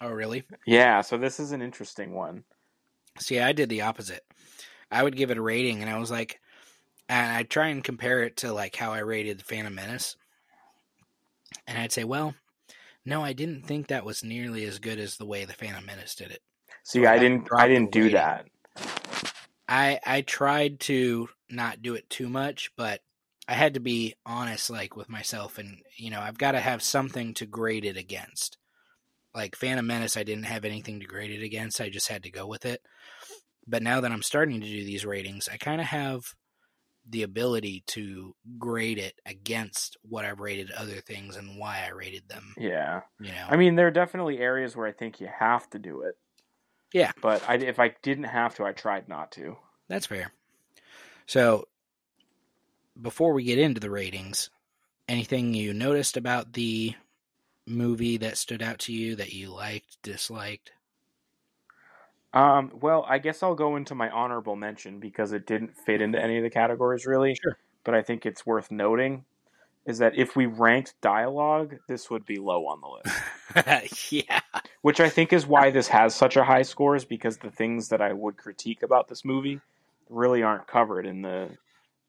[0.00, 0.44] Oh, really?
[0.64, 2.44] Yeah, so this is an interesting one.
[3.18, 4.24] See, I did the opposite.
[4.92, 6.40] I would give it a rating and I was like
[7.08, 10.16] and I'd try and compare it to like how I rated the Phantom Menace.
[11.66, 12.34] And I'd say, well,
[13.04, 16.14] no, I didn't think that was nearly as good as the way the Phantom Menace
[16.14, 16.42] did it.
[16.84, 18.10] See, So I I didn't I didn't do rating.
[18.10, 18.46] that.
[19.68, 23.00] I I tried to not do it too much, but
[23.48, 26.82] I had to be honest like with myself and you know, I've got to have
[26.82, 28.58] something to grade it against.
[29.34, 31.80] Like Phantom Menace I didn't have anything to grade it against.
[31.80, 32.82] I just had to go with it.
[33.66, 36.22] But now that I'm starting to do these ratings, I kind of have
[37.08, 42.28] the ability to grade it against what I've rated other things and why I rated
[42.28, 43.00] them, Yeah.
[43.20, 43.46] you know.
[43.48, 46.16] I mean, there are definitely areas where I think you have to do it.
[46.92, 47.10] Yeah.
[47.20, 49.56] But I, if I didn't have to, I tried not to.
[49.88, 50.32] That's fair.
[51.26, 51.66] So,
[53.00, 54.50] before we get into the ratings,
[55.08, 56.94] anything you noticed about the
[57.66, 60.72] movie that stood out to you that you liked, disliked?
[62.34, 66.20] Um, well, I guess I'll go into my honorable mention because it didn't fit into
[66.20, 67.36] any of the categories really.
[67.42, 67.58] Sure.
[67.84, 69.24] But I think it's worth noting
[69.84, 74.12] is that if we ranked dialogue, this would be low on the list.
[74.12, 74.40] yeah.
[74.82, 77.88] Which I think is why this has such a high score is because the things
[77.88, 79.60] that I would critique about this movie
[80.08, 81.50] really aren't covered in the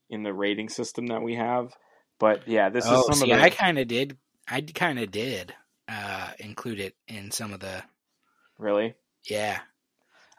[0.10, 1.74] in the rating system that we have.
[2.20, 4.18] But yeah, this oh, is some see, of the I kind of did.
[4.48, 5.54] I kind of did
[5.88, 7.84] uh, include it in some of the.
[8.60, 8.94] really.
[9.26, 9.60] Yeah,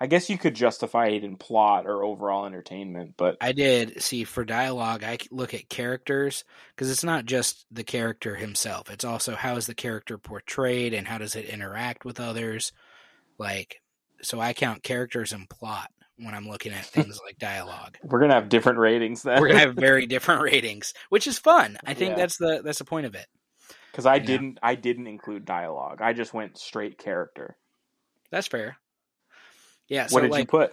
[0.05, 4.03] I guess you could justify it in plot or overall entertainment, but I did.
[4.03, 6.45] See, for dialogue, I look at characters
[6.77, 8.91] because it's not just the character himself.
[8.91, 12.71] It's also how is the character portrayed and how does it interact with others.
[13.39, 13.81] Like,
[14.21, 17.97] so I count characters and plot when I'm looking at things like dialogue.
[18.03, 19.41] we're gonna have different ratings then.
[19.41, 21.79] We're gonna have very different ratings, which is fun.
[21.87, 22.17] I think Yeah.
[22.17, 23.27] that's the that's the point of it.
[23.91, 26.03] Because I didn't, I didn't include dialogue.
[26.03, 27.57] I just went straight character.
[28.31, 28.77] That's fair.
[29.89, 30.07] Yeah.
[30.07, 30.73] So what did like, you put?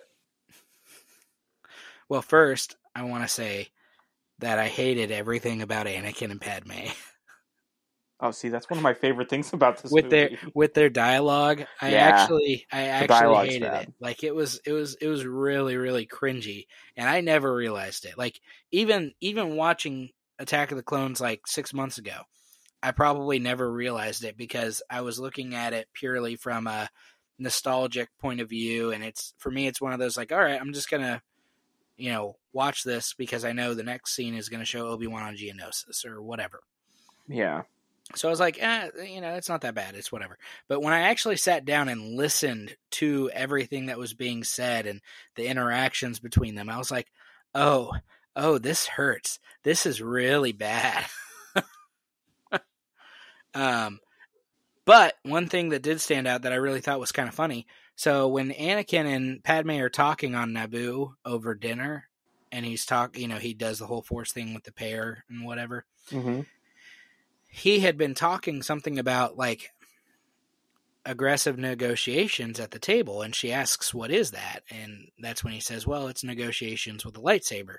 [2.09, 3.69] well, first I want to say
[4.39, 6.89] that I hated everything about Anakin and Padme.
[8.23, 10.15] Oh, see, that's one of my favorite things about this with movie.
[10.15, 12.07] their with their dialogue i Yeah.
[12.07, 13.83] actually i actually hated bad.
[13.83, 18.05] it like it was it was it was really really cringy and i never realized
[18.05, 18.39] it like
[18.71, 22.19] even even watching attack of the clones like six months ago
[22.83, 26.89] i probably never realized it because i was looking at it purely from a
[27.41, 30.61] nostalgic point of view and it's for me it's one of those like all right
[30.61, 31.21] i'm just gonna
[31.97, 35.35] you know watch this because i know the next scene is gonna show obi-wan on
[35.35, 36.59] geonosis or whatever
[37.27, 37.63] yeah,
[38.15, 39.95] so I was like, eh, you know, it's not that bad.
[39.95, 40.37] It's whatever.
[40.67, 45.01] But when I actually sat down and listened to everything that was being said and
[45.35, 47.07] the interactions between them, I was like,
[47.55, 47.93] oh,
[48.35, 49.39] oh, this hurts.
[49.63, 51.05] This is really bad.
[53.53, 53.99] um,
[54.91, 57.65] but one thing that did stand out that I really thought was kind of funny.
[57.95, 62.09] So when Anakin and Padme are talking on Naboo over dinner,
[62.51, 65.45] and he's talk, you know, he does the whole force thing with the pair and
[65.45, 66.41] whatever hmm
[67.53, 69.71] he had been talking something about like
[71.05, 75.61] aggressive negotiations at the table and she asks what is that and that's when he
[75.61, 77.77] says well it's negotiations with a lightsaber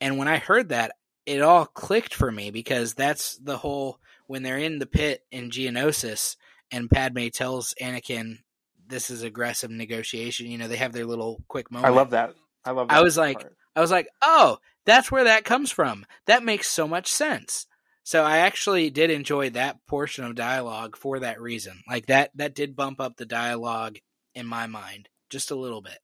[0.00, 0.92] And when I heard that,
[1.26, 3.98] it all clicked for me because that's the whole
[4.30, 6.36] when they're in the pit in Geonosis
[6.70, 8.38] and Padme tells Anakin
[8.86, 10.46] this is aggressive negotiation.
[10.46, 11.92] You know, they have their little quick moment.
[11.92, 12.34] I love that.
[12.64, 12.86] I love.
[12.88, 13.44] That I was like.
[13.74, 16.06] I was like, oh, that's where that comes from.
[16.26, 17.66] That makes so much sense.
[18.04, 21.82] So I actually did enjoy that portion of dialogue for that reason.
[21.88, 23.98] Like that that did bump up the dialogue
[24.36, 25.98] in my mind just a little bit.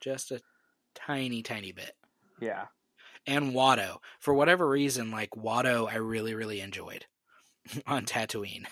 [0.00, 0.40] Just a
[0.94, 1.92] tiny tiny bit.
[2.40, 2.66] yeah,
[3.26, 7.06] And Watto, for whatever reason, like Watto I really really enjoyed
[7.86, 8.66] on Tatooine.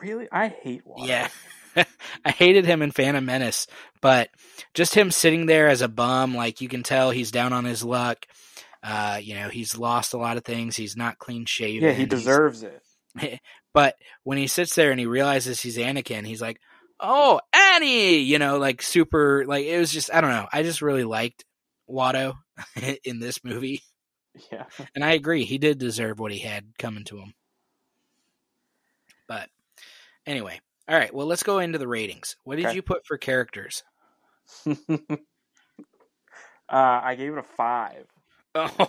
[0.00, 1.06] really, I hate Watto.
[1.06, 1.28] Yeah.
[2.24, 3.66] I hated him in Phantom Menace,
[4.00, 4.30] but
[4.72, 7.84] just him sitting there as a bum, like you can tell he's down on his
[7.84, 8.24] luck.
[8.82, 10.76] Uh, you know, he's lost a lot of things.
[10.76, 11.82] He's not clean shaven.
[11.82, 12.82] yeah, he deserves it.
[13.74, 16.58] But when he sits there and he realizes he's Anakin, he's like,
[16.98, 19.44] "Oh, Annie!" You know, like super.
[19.46, 20.46] Like it was just I don't know.
[20.50, 21.44] I just really liked
[21.88, 22.34] Watto
[23.04, 23.82] in this movie,
[24.50, 27.34] Yeah, and I agree he did deserve what he had coming to him.
[29.28, 29.48] But
[30.26, 31.12] anyway, all right.
[31.14, 32.36] Well, let's go into the ratings.
[32.44, 32.74] What did Okay.
[32.76, 33.82] you put for characters?
[34.66, 34.74] uh,
[36.68, 38.06] I gave it a five.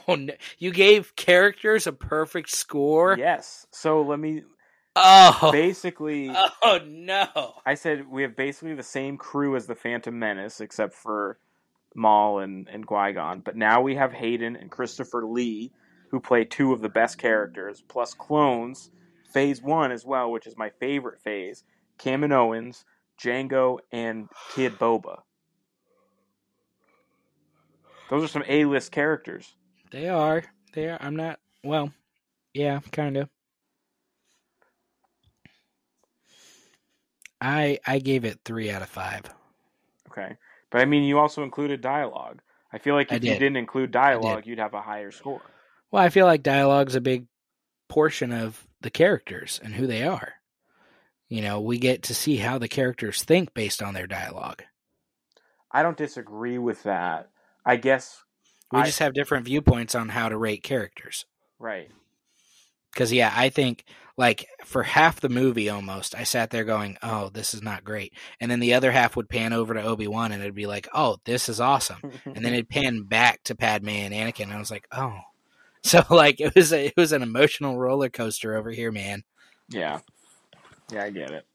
[0.08, 0.34] Oh, no.
[0.60, 3.18] you gave characters a perfect score.
[3.18, 3.68] Yes.
[3.74, 4.44] So let me
[4.96, 6.30] Oh, basically.
[6.32, 7.28] oh no.
[7.66, 11.38] I said we have basically the same crew as the Phantom Menace, except for
[11.98, 13.42] Maul and, and Qui Gon.
[13.42, 15.72] But now we have Hayden and Christopher Lee,
[16.12, 18.90] who play two of the best characters, plus clones.
[19.34, 21.64] Phase one as well, which is my favorite phase.
[21.98, 22.86] Cameron Owens,
[23.22, 25.20] Jango, and Kid Boba.
[28.10, 29.54] Those are some A list characters.
[29.92, 30.44] They are.
[30.74, 30.98] They are.
[31.02, 31.40] I'm not.
[31.64, 31.92] Well,
[32.54, 33.30] yeah, kind of.
[37.42, 39.24] I I gave it three out of five.
[40.10, 40.36] Okay.
[40.72, 42.42] But I mean, you also included dialogue.
[42.74, 43.40] I feel like I if you did.
[43.40, 45.42] didn't include dialogue, you'd have a higher score.
[45.92, 47.26] Well, I feel like dialogue's a big
[47.88, 50.34] portion of the characters and who they are.
[51.30, 54.64] You know, we get to see how the characters think based on their dialogue.
[55.72, 57.30] I don't disagree with that.
[57.66, 58.24] I guess
[58.72, 61.26] We I- just have different viewpoints on how to rate characters.
[61.60, 61.90] right.
[62.98, 63.86] Because yeah, I think
[64.18, 68.12] like for half the movie almost, I sat there going, "Oh, this is not great,"
[68.42, 70.88] and then the other half would pan over to Obi Wan, and it'd be like,
[70.96, 74.58] "Oh, this is awesome," and then it'd pan back to Padme and Anakin, and I
[74.58, 75.20] was like, "Oh,"
[75.84, 79.24] so like it was a, it was an emotional roller coaster over here, man.
[79.70, 80.00] yeah,
[80.92, 81.46] yeah, I get it.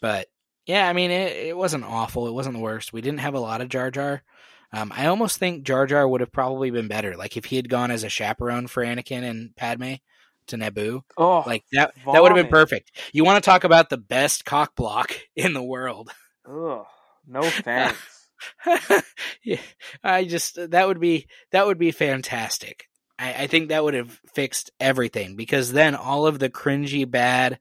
[0.00, 0.28] But
[0.66, 2.28] yeah, I mean, it, it wasn't awful.
[2.28, 2.92] It wasn't the worst.
[2.92, 4.22] We didn't have a lot of Jar Jar.
[4.72, 7.16] Um, I almost think Jar Jar would have probably been better.
[7.16, 9.94] Like if he had gone as a chaperone for Anakin and Padme
[10.48, 12.90] to Naboo, Oh, like that that would have been perfect.
[13.12, 16.10] You want to talk about the best cock block in the world?
[16.48, 16.84] ugh,
[17.26, 18.28] no thanks.
[19.44, 19.56] yeah,
[20.02, 22.86] I just that would be that would be fantastic.
[23.18, 27.58] I, I think that would have fixed everything because then all of the cringy bad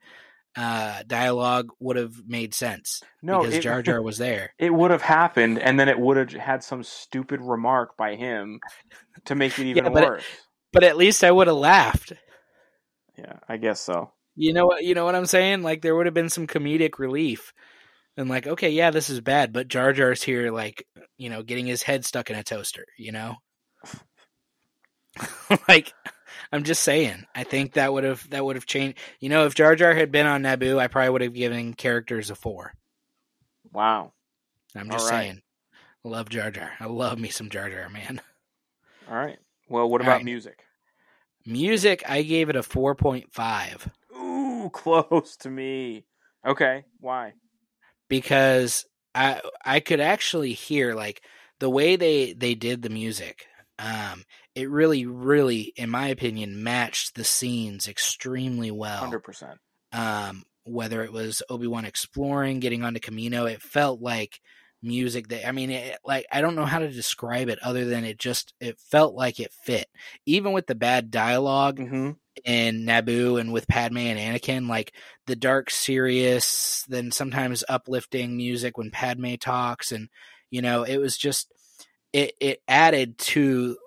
[0.55, 4.53] uh, dialogue would have made sense No, because it, Jar Jar was there.
[4.59, 8.59] it would have happened, and then it would have had some stupid remark by him
[9.25, 10.23] to make it even Yeah, but it- worse.
[10.73, 12.13] But at least I would have laughed.
[13.17, 14.11] Yeah, I guess so.
[14.35, 14.83] You know what?
[14.83, 15.61] You know what I'm saying?
[15.61, 17.53] Like there would have been some comedic relief,
[18.17, 21.65] and like, okay, yeah, this is bad, but Jar Jar's here, like, you know, getting
[21.65, 22.85] his head stuck in a toaster.
[22.97, 23.35] You know,
[25.67, 25.93] like,
[26.51, 27.25] I'm just saying.
[27.35, 28.97] I think that would have that would have changed.
[29.19, 32.29] You know, if Jar Jar had been on Naboo, I probably would have given characters
[32.29, 32.73] a four.
[33.71, 34.13] Wow.
[34.75, 35.25] I'm just right.
[35.25, 35.41] saying.
[36.05, 36.71] I love Jar Jar.
[36.79, 38.21] I love me some Jar Jar, man.
[39.09, 39.37] All right.
[39.69, 40.25] Well, what All about right.
[40.25, 40.62] music?
[41.45, 43.87] Music, I gave it a 4.5.
[44.15, 46.05] Ooh, close to me.
[46.45, 47.33] Okay, why?
[48.13, 51.23] because I I could actually hear like
[51.59, 53.47] the way they they did the music.
[53.79, 58.99] Um, it really, really, in my opinion, matched the scenes extremely well.
[58.99, 59.57] Hundred percent.
[59.91, 64.39] Um, whether it was Obi Wan exploring, getting onto Kamino, it felt like
[64.83, 68.03] music that I mean, it, like I don't know how to describe it other than
[68.03, 69.87] it just it felt like it fit.
[70.25, 72.11] Even with the bad dialogue, Mm-hmm.
[72.45, 74.93] in Naboo and with Padme and Anakin, like
[75.27, 80.09] the dark, serious, then sometimes uplifting music when Padme talks, and
[80.49, 81.51] you know, it was just
[82.11, 83.77] it it added to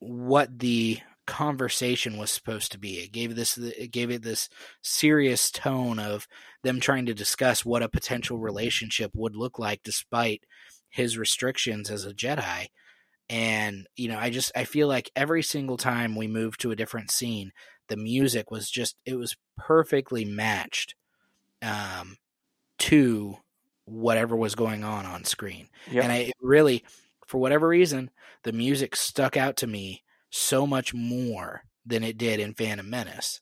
[0.00, 2.98] what the conversation was supposed to be.
[2.98, 4.48] It gave this it gave it this
[4.82, 6.26] serious tone of
[6.62, 10.44] them trying to discuss what a potential relationship would look like despite
[10.90, 12.68] his restrictions as a Jedi.
[13.28, 16.76] And you know, I just I feel like every single time we moved to a
[16.76, 17.52] different scene,
[17.88, 20.94] the music was just it was perfectly matched
[21.62, 22.16] um,
[22.80, 23.36] to
[23.86, 26.04] whatever was going on on screen Yep.
[26.04, 26.84] and I really
[27.26, 28.10] for whatever reason,
[28.44, 30.03] the music stuck out to me
[30.34, 33.40] so much more than it did in Phantom Menace.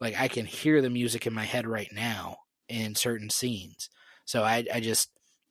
[0.00, 2.36] Like I can hear the music in my head right now
[2.68, 3.90] in certain scenes.
[4.24, 5.10] So I, I just,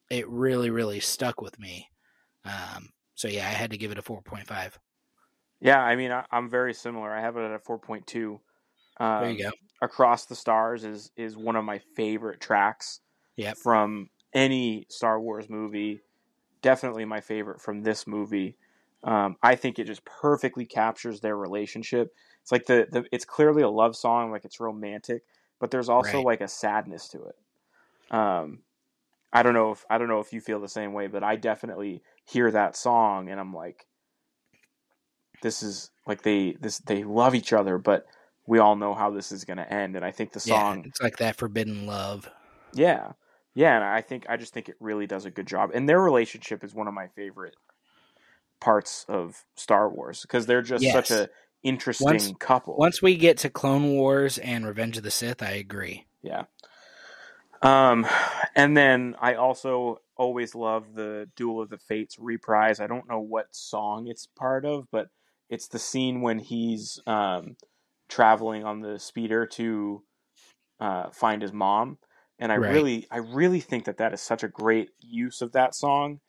[0.09, 1.89] it really, really stuck with me.
[2.45, 4.71] Um, so yeah, I had to give it a 4.5.
[5.59, 7.11] Yeah, I mean, I, am very similar.
[7.11, 8.39] I have it at a 4.2.
[8.99, 9.51] Um, there you go.
[9.81, 13.01] Across the Stars is is one of my favorite tracks.
[13.35, 13.57] Yep.
[13.57, 16.01] From any Star Wars movie,
[16.61, 18.57] definitely my favorite from this movie.
[19.03, 22.13] Um, I think it just perfectly captures their relationship.
[22.41, 25.23] It's like the, the it's clearly a love song, like it's romantic,
[25.59, 26.21] but there's also Right.
[26.21, 27.35] like a sadness to it.
[28.15, 28.63] Um,
[29.33, 31.35] I don't know if I don't know if you feel the same way, but I
[31.37, 33.87] definitely hear that song and I'm like,
[35.41, 38.05] this is like they this they love each other, but
[38.47, 39.95] we all know how this is going to end.
[39.95, 42.29] And I think the Yeah, song, it's like that forbidden love.
[42.73, 43.13] yeah,
[43.53, 45.71] yeah, and I think I just think it really does a good job.
[45.73, 47.55] And their relationship is one of my favorite
[48.61, 51.19] parts of Star Wars because they're just such Yes.
[51.19, 51.29] a
[51.63, 52.75] interesting Once- couple.
[52.77, 56.07] Once we get to Clone Wars and Revenge of the Sith, I agree.
[56.21, 56.43] Yeah.
[57.61, 58.07] Um,
[58.55, 62.79] and then I also always love the Duel of the Fates reprise.
[62.79, 65.09] I don't know what song it's part of, but
[65.49, 67.57] it's the scene when he's um,
[68.09, 70.03] traveling on the speeder to
[70.79, 71.99] uh, find his mom.
[72.39, 72.71] And I Right.
[72.73, 76.19] really, I really think that that is such a great use of that song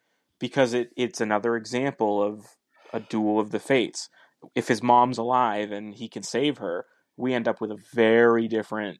[0.42, 2.56] because it, it's another example of
[2.92, 4.08] a duel of the fates.
[4.56, 6.84] If his mom's alive and he can save her,
[7.16, 8.98] we end up with a very different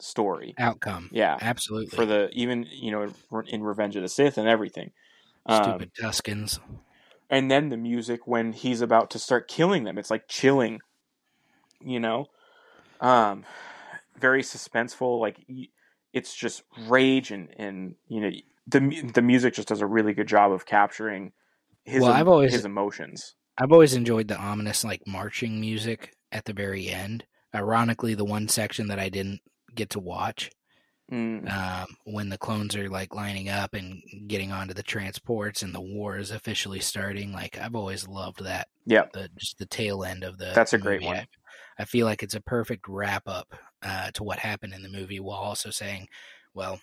[0.00, 0.52] story.
[0.58, 1.08] Outcome.
[1.12, 1.94] Yeah, Absolutely.
[1.94, 3.08] for the even you know
[3.46, 4.90] in Revenge of the Sith and everything.
[5.46, 6.58] Um, Stupid Tuskens.
[7.30, 10.80] and then the music when he's about to start killing them, it's like chilling.
[11.80, 12.26] You know,
[13.00, 13.44] um,
[14.18, 15.20] very suspenseful.
[15.20, 15.38] Like
[16.12, 18.30] it's just rage and and you know
[18.70, 21.32] the the music just does a really good job of capturing
[21.84, 23.34] his Well, I've always- his emotions.
[23.58, 27.26] I've always enjoyed the ominous, like marching music at the very end.
[27.54, 29.40] Ironically, the one section that I didn't
[29.74, 30.50] get to watch
[31.12, 35.74] Mm, um, when the clones are like lining up and getting onto the transports and
[35.74, 37.32] the war is officially starting.
[37.32, 38.68] Like I've always loved that.
[38.86, 40.52] Yeah, The just the tail end of the.
[40.54, 41.16] That's a the great one.
[41.16, 41.26] I,
[41.80, 43.52] I feel like it's a perfect wrap up
[43.82, 46.06] uh, to what happened in the movie, while also saying,
[46.54, 46.80] "Well,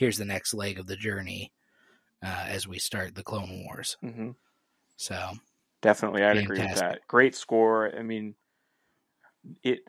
[0.00, 1.52] here's the next leg of the journey
[2.24, 4.30] uh, as we start the Clone Wars." hmm
[4.96, 5.32] So
[5.82, 7.06] Definitely, I'd agree with that.
[7.06, 7.94] Great score.
[7.96, 8.34] I mean,
[9.62, 9.80] it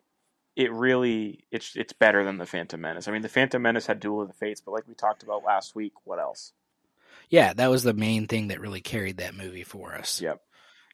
[0.55, 3.07] it really it's it's better than the Phantom Menace.
[3.07, 5.43] I mean, the Phantom Menace had Duel of the Fates, but like we talked about
[5.43, 6.53] last week, what else?
[7.29, 10.21] yeah, that was the main thing that really carried that movie for us.
[10.21, 10.41] Yep.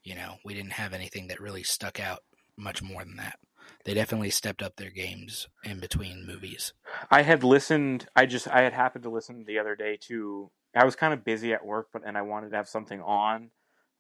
[0.04, 2.20] You know, we didn't have anything that really stuck out
[2.56, 3.40] much more than that.
[3.88, 6.74] They definitely stepped up their games in between movies.
[7.10, 8.06] I had listened.
[8.18, 10.52] I just I had happened to listen the other day to.
[10.76, 13.50] I was kind of busy at work, but and I wanted to have something on,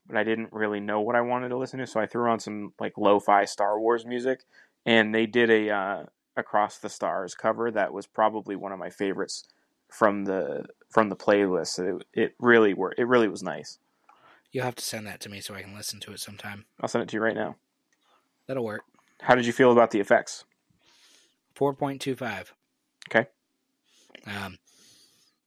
[0.05, 2.41] but I didn't really know what I wanted to listen to, so I threw on
[2.41, 4.43] some like lo-fi Star Wars music,
[4.85, 6.03] and they did a uh,
[6.35, 9.45] Across the Stars cover that was probably one of my favorites
[9.87, 11.79] from the from the playlist.
[11.79, 13.79] It, it really were it really was nice.
[14.51, 16.65] You'll have to send that to me so I can listen to it sometime.
[16.81, 17.55] I'll send it to you right now.
[18.47, 18.83] That'll work.
[19.21, 20.45] How did you feel about the effects?
[21.55, 22.51] 4.25.
[23.09, 23.27] Okay.
[24.25, 24.57] Um,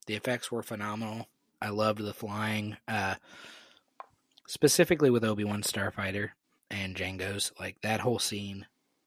[0.07, 1.27] the effects were phenomenal.
[1.61, 3.15] I loved the flying, uh,
[4.47, 6.29] specifically with Obi Wan Starfighter
[6.69, 7.51] and Jango's.
[7.59, 8.65] Like that whole scene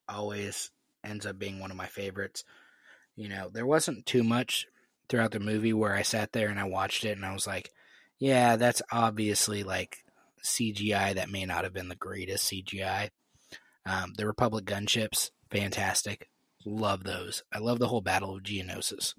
[0.09, 0.71] always
[1.03, 2.45] ends up being one of my favorites.
[3.17, 4.67] You know, there wasn't too much
[5.09, 7.71] throughout the movie where I sat there and I watched it and I was like,
[8.19, 9.99] yeah, that's obviously like
[10.45, 13.11] CGI that may not have been the greatest CGI.
[13.87, 16.29] Um, the Republic gunships, fantastic.
[16.65, 17.43] Love those.
[17.53, 19.15] I love the whole Battle of Geonosis.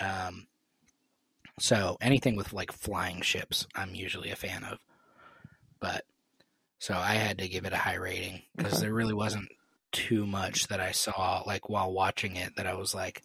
[0.00, 0.46] Um,
[1.58, 4.78] so anything with like flying ships, I'm usually a fan of.
[5.80, 6.04] But
[6.78, 8.82] so I had to give it a high rating because Okay.
[8.82, 9.48] there really wasn't
[9.92, 13.22] too much that I saw like while watching it that I was like,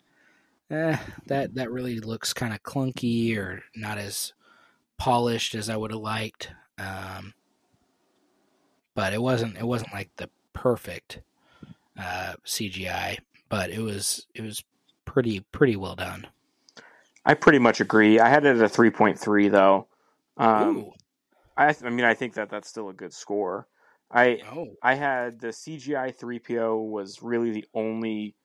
[0.69, 0.97] eh,
[1.28, 4.32] that that really looks kind of clunky or not as
[4.97, 6.51] polished as I would have liked.
[6.78, 7.34] Um,
[8.95, 11.21] but it wasn't it wasn't like the perfect
[11.99, 14.63] uh, CGI, but it was it was
[15.05, 16.27] pretty pretty well done.
[17.25, 18.19] I pretty much agree.
[18.19, 19.87] I had it at a three point three though.
[20.37, 20.89] Um,
[21.57, 23.67] I, th- I mean, I think that that's still a good score.
[24.09, 28.35] I oh, I had the CGI 3PO was really the only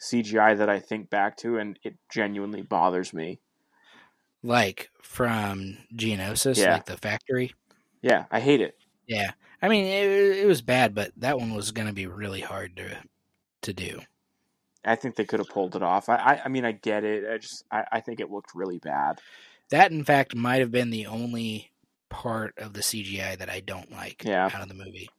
[0.00, 3.40] CGI that I think back to, and it genuinely bothers me.
[4.42, 6.74] like from Geonosis, Yeah.
[6.74, 7.54] like the factory.
[8.02, 8.76] Yeah, I hate it.
[9.06, 12.40] Yeah, I mean it, it was bad, but that one was going to be really
[12.40, 12.98] hard to
[13.62, 14.00] to do.
[14.84, 16.08] I think they could have pulled it off.
[16.08, 17.28] I, I, I mean, I get it.
[17.30, 19.20] I just, I, I think it looked really bad.
[19.70, 21.72] That, in fact, might have been the only
[22.08, 24.46] part of the CGI that I don't like Yeah.
[24.46, 25.10] out of the movie.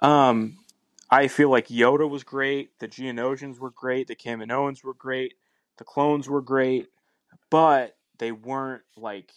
[0.00, 0.58] Um,
[1.10, 2.78] I feel like Yoda was great.
[2.78, 4.06] The Geonosians were great.
[4.06, 5.34] The Kaminoans were great.
[5.76, 6.88] The clones were great,
[7.50, 9.32] but they weren't like.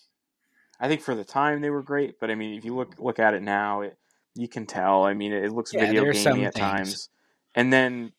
[0.80, 3.20] I think for the time they were great, but I mean, if you look look
[3.20, 3.98] at it now, it,
[4.36, 5.04] you can tell.
[5.04, 6.60] I mean, it, looks Yeah, video gamey at things.
[6.60, 7.10] times.
[7.56, 8.14] And then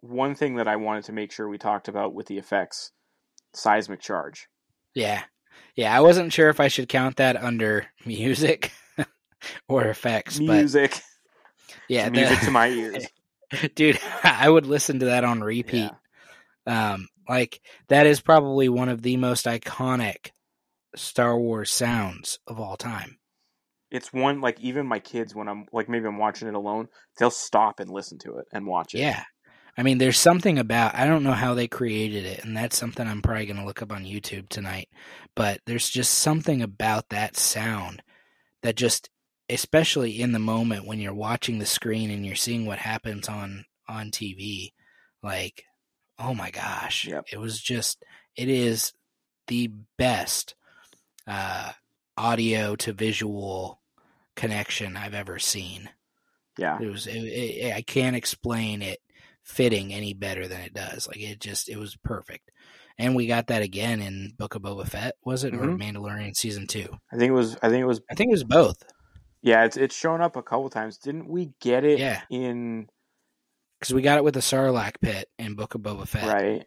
[0.00, 2.92] one thing that I wanted to make sure we talked about with the effects,
[3.54, 4.48] seismic charge.
[4.94, 5.22] Yeah.
[5.74, 8.72] Yeah, I wasn't sure if I should count that under music
[9.68, 11.02] or effects, Music, but
[11.88, 13.06] yeah, the- music to my ears.
[13.74, 15.90] dude, I would listen to that on repeat.
[16.66, 20.30] Um, like that is probably one of the most iconic
[20.96, 23.18] Star Wars sounds of all time.
[23.90, 27.30] It's one like even my kids when I'm like maybe I'm watching it alone, they'll
[27.30, 28.98] stop and listen to it and watch it.
[29.00, 29.22] Yeah.
[29.78, 33.06] I mean, there's something about I don't know how they created it, and that's something
[33.06, 34.88] I'm probably going to look up on YouTube tonight.
[35.34, 38.02] But there's just something about that sound
[38.62, 39.10] that just,
[39.50, 43.66] especially in the moment when you're watching the screen and you're seeing what happens on
[43.86, 44.72] on TV,
[45.22, 45.64] like,
[46.18, 47.26] oh my gosh, Yep.
[47.32, 48.02] it was just,
[48.34, 48.92] it is
[49.46, 50.54] the best
[51.26, 51.72] uh,
[52.16, 53.80] audio to visual
[54.34, 55.88] connection I've ever seen.
[56.58, 56.78] Yeah.
[56.80, 57.06] It was.
[57.06, 58.98] It, it, I can't explain it
[59.42, 61.06] fitting any better than it does.
[61.06, 61.68] Like it just.
[61.68, 62.50] It was perfect.
[62.98, 65.78] And we got that again in Book of Boba Fett, was it, or Mhm.
[65.82, 66.88] Mandalorian season two?
[67.12, 68.82] I think it was I think it was I think it was both.
[69.42, 70.96] yeah, it's it's shown up a couple times.
[70.96, 72.22] Didn't we get it Yeah.
[72.30, 72.88] in
[73.78, 76.66] Because we got it with the Sarlacc pit in Book of Boba Fett, right?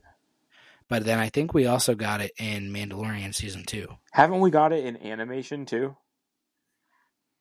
[0.90, 3.88] But then I think we also got it in Mandalorian season two.
[4.12, 5.96] Haven't we got it in animation too?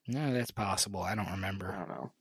[0.07, 1.03] No, that's possible.
[1.03, 1.73] I don't remember.
[1.73, 2.13] I don't know.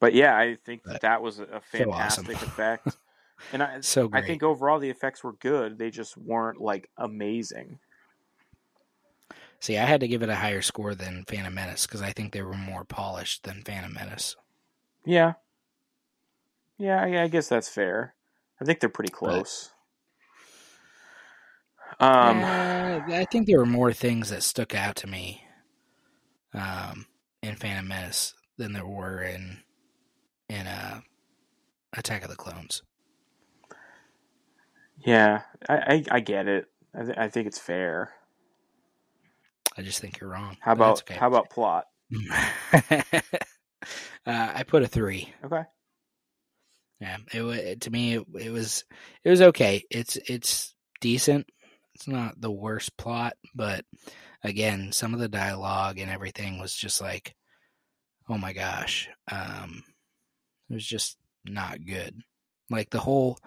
[0.00, 2.48] But yeah, I think But that, that was a so fantastic awesome.
[2.48, 2.88] effect.
[3.52, 5.76] And I So I think overall the effects were good.
[5.76, 7.80] They just weren't like amazing.
[9.60, 12.32] See, I had to give it a higher score than Phantom Menace because I think
[12.32, 14.36] they were more polished than Phantom Menace.
[15.04, 15.34] Yeah.
[16.78, 18.14] Yeah, I, I guess that's fair.
[18.58, 19.70] I think they're pretty close.
[21.98, 25.42] Um, Uh, I think there were more things that stuck out to me
[26.54, 27.06] um,
[27.42, 29.62] in Phantom Menace than there were in
[30.48, 31.00] in uh,
[31.94, 32.82] Attack of the Clones.
[35.04, 36.66] yeah, I, I, I get it.
[36.94, 38.12] I, th- I think it's fair.
[39.76, 40.56] I just think you're wrong.
[40.60, 41.14] How about okay.
[41.14, 41.84] how about plot?
[42.72, 43.12] uh,
[44.26, 45.32] I put a three.
[45.44, 45.62] Okay.
[47.00, 48.84] Yeah, it, wa- to me it, it was
[49.24, 49.84] it was okay.
[49.90, 51.46] It's it's decent.
[51.96, 53.86] It's not the worst plot, but
[54.44, 57.34] again, some of the dialogue and everything was just like,
[58.28, 59.82] oh my gosh, um,
[60.68, 61.16] it was just
[61.46, 62.20] not good.
[62.68, 63.38] Like the whole,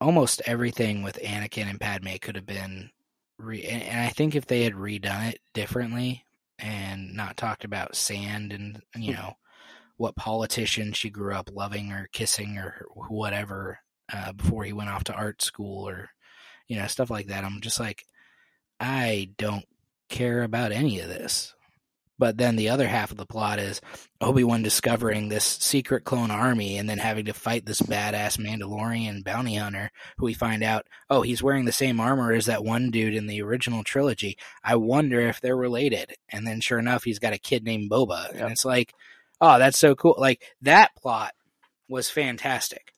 [0.00, 2.90] almost everything with Anakin and Padme could have been,
[3.40, 6.24] re- and, I think if they had redone it differently
[6.60, 9.32] and not talked about sand and you know
[9.96, 13.80] what politician she grew up loving or kissing or whatever
[14.12, 16.10] uh, before he went off to art school or
[16.68, 17.44] you know stuff like that.
[17.44, 18.04] I'm just like,
[18.78, 19.64] I don't
[20.08, 21.54] care about any of this.
[22.20, 23.80] But then the other half of the plot is
[24.20, 29.22] Obi Wan discovering this secret clone army and then having to fight this badass Mandalorian
[29.22, 32.90] bounty hunter who we find out, oh, he's wearing the same armor as that one
[32.90, 34.36] dude in the original trilogy.
[34.64, 36.16] I wonder if they're related.
[36.28, 38.32] And then sure enough, he's got a kid named Boba.
[38.32, 38.42] Yep.
[38.42, 38.94] And it's like,
[39.40, 40.16] oh, that's so cool.
[40.18, 41.34] Like that plot
[41.88, 42.94] was fantastic.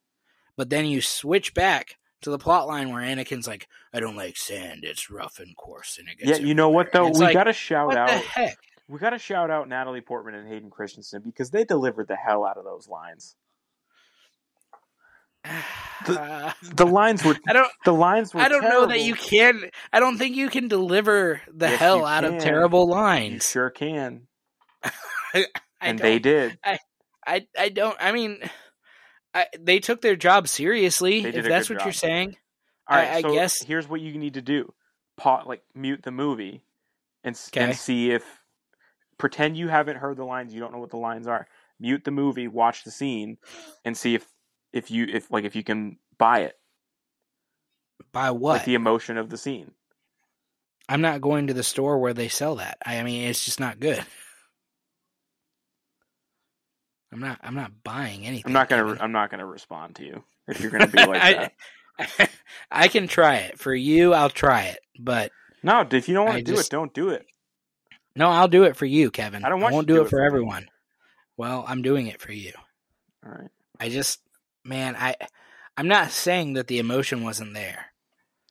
[0.57, 4.37] But then you switch back to the plot line where Anakin's like, I don't like
[4.37, 4.81] sand.
[4.85, 7.09] It's rough and coarse and it gets Yeah, you know what though?
[7.09, 8.09] We like, got to shout what out.
[8.09, 8.59] the heck?
[8.89, 12.45] We got to shout out Natalie Portman and Hayden Christensen because they delivered the hell
[12.45, 13.37] out of those lines.
[15.45, 17.71] Uh, The lines were I don't.
[17.85, 18.41] the lines were.
[18.41, 19.71] I don't know that you can.
[19.93, 22.41] I don't think you can deliver the Yes, hell you out of can.
[22.43, 23.49] terrible You lines.
[23.51, 24.27] sure can,
[25.35, 25.47] I
[25.81, 26.59] and they did.
[27.27, 27.97] I I don't.
[28.01, 28.39] I mean,
[29.35, 31.25] I, they took their job seriously.
[31.25, 32.37] If that's what you're saying,
[32.89, 34.73] All right, I- I so guess- here's what you need to do:
[35.17, 36.65] pot like mute the movie,
[37.25, 37.65] and Okay.
[37.65, 38.25] and see if
[39.19, 40.53] pretend you haven't heard the lines.
[40.55, 41.47] You don't know what the lines are.
[41.79, 43.39] Mute the movie, watch the scene,
[43.85, 44.27] and see if
[44.73, 46.59] if you if like if you can buy it,
[48.13, 48.55] by what?
[48.59, 49.73] like the emotion of the scene.
[50.89, 52.79] I'm not going to the store where they sell that.
[52.85, 54.05] I mean, it's just not good.
[57.13, 57.39] I'm not.
[57.43, 58.45] I'm not buying anything.
[58.47, 58.97] I'm not gonna.
[59.01, 61.53] I'm not gonna respond to you if you're gonna be like that.
[61.99, 62.29] I,
[62.71, 64.15] I can try it for you.
[64.15, 65.33] I'll try it, but
[65.63, 67.27] No, if you don't want to do just- it, don't do it.
[68.17, 69.45] no, I'll do it for you, Kevin.
[69.45, 70.27] I don't want you won't to do do it for for me.
[70.27, 70.69] everyone.
[71.37, 72.53] Well, I'm doing it for you.
[73.25, 73.51] All right.
[73.79, 74.21] I just,
[74.65, 75.15] man, I,
[75.77, 77.87] I'm not saying that the emotion wasn't there.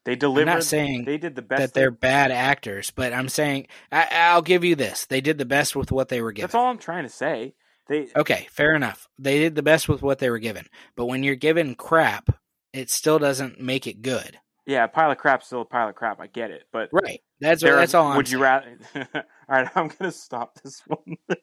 [0.06, 0.50] They delivered.
[0.50, 1.60] I'm not saying they did the best.
[1.62, 5.38] that they- they're bad actors, but I'm saying I, I'll give you this: they did
[5.38, 6.46] the best with what they were given.
[6.48, 7.54] That's all I'm trying to say.
[7.90, 9.10] They Okay, fair enough.
[9.18, 12.30] They did the best with what they were given, but when you're given crap,
[12.72, 14.40] it still doesn't make it good.
[14.66, 16.22] yeah, a pile of crap's still a pile of crap.
[16.22, 17.22] I get it, but Right.
[17.42, 18.08] That's there- that's all.
[18.12, 18.78] I'm Would you rather?
[18.96, 19.04] all
[19.50, 21.18] right, I'm gonna stop this one.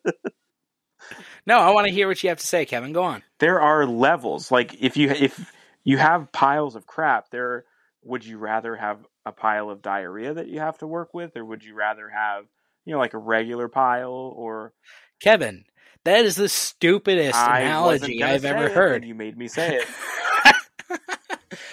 [1.46, 2.92] No, I want to hear what you have to say, Kevin.
[2.92, 3.22] Go on.
[3.38, 4.50] there are levels.
[4.50, 5.52] Like if you if
[5.84, 7.64] you have piles of crap, there
[8.02, 11.44] would you rather have a pile of diarrhea that you have to work with, or
[11.44, 12.46] would you rather have
[12.84, 14.72] you know like a regular pile or
[15.20, 15.64] Kevin,
[16.06, 19.04] that is the stupidest I analogy I've ever heard.
[19.04, 19.88] you made me say it.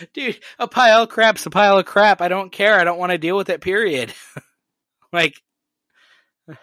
[0.14, 2.22] Dude, a pile of crap's a pile of crap.
[2.22, 2.80] I don't care.
[2.80, 4.14] I don't want to deal with it, period.
[5.14, 5.42] like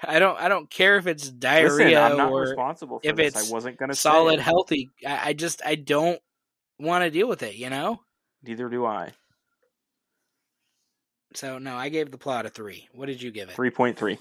[0.05, 3.17] I don't I don't care if it's Listen, diarrhea I'm not or responsible for if
[3.17, 3.35] this.
[3.35, 4.43] it's I wasn't gonna say solid it.
[4.43, 4.91] healthy.
[5.07, 6.21] I, I just I don't
[6.79, 8.01] want to deal with it, you know?
[8.43, 9.13] Neither do I.
[11.35, 12.89] So no, I gave the plot a three.
[12.93, 13.55] What did you give it?
[13.55, 14.19] Three point three.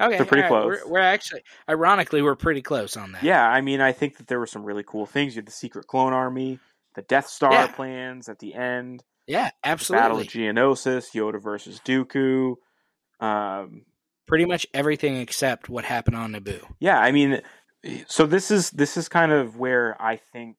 [0.00, 0.78] Okay, They're pretty right, close.
[0.84, 3.22] We're, we're actually, ironically, we're pretty close on that.
[3.22, 5.34] Yeah, I mean, I think that there were some really cool things.
[5.34, 6.58] You had the secret clone army,
[6.94, 7.66] the Death Star Yeah.
[7.68, 10.26] plans at the end, yeah, the Battle of.
[10.26, 12.54] Geonosis, Yoda versus Dooku.
[13.20, 13.82] Um,
[14.26, 16.62] Pretty much everything except what happened on Naboo.
[16.80, 17.42] yeah, I mean,
[18.06, 20.56] so this is this is kind of where I think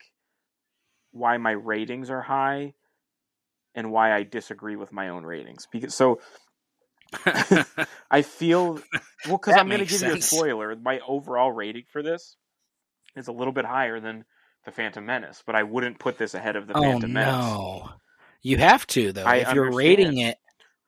[1.11, 2.73] why my ratings are high,
[3.75, 5.67] and why I disagree with my own ratings.
[5.71, 6.19] Because so
[8.11, 8.79] I feel
[9.27, 10.75] well because I'm going to give you a spoiler.
[10.75, 12.35] My overall rating for this
[13.15, 14.25] is a little bit higher than
[14.65, 17.33] the Phantom Menace, but I wouldn't put this ahead of the oh Phantom Menace.
[17.33, 17.89] no,
[18.41, 19.23] you have to though.
[19.23, 20.37] I if you're rating it,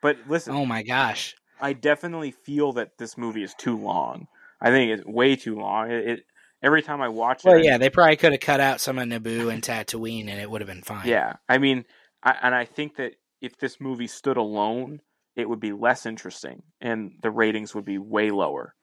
[0.02, 4.28] But listen, oh my gosh, I definitely feel that this movie is too long.
[4.62, 5.92] I think it's way too long.
[5.92, 6.20] It, it
[6.62, 8.98] every time I watch it, well, I- yeah, they probably could have cut out some
[8.98, 11.08] of Naboo and Tatooine, and it would have been fine.
[11.08, 11.34] yeah.
[11.50, 11.84] I mean,
[12.24, 15.02] I, and I think that if this movie stood alone,
[15.36, 18.76] it would be less interesting, and the ratings would be way lower.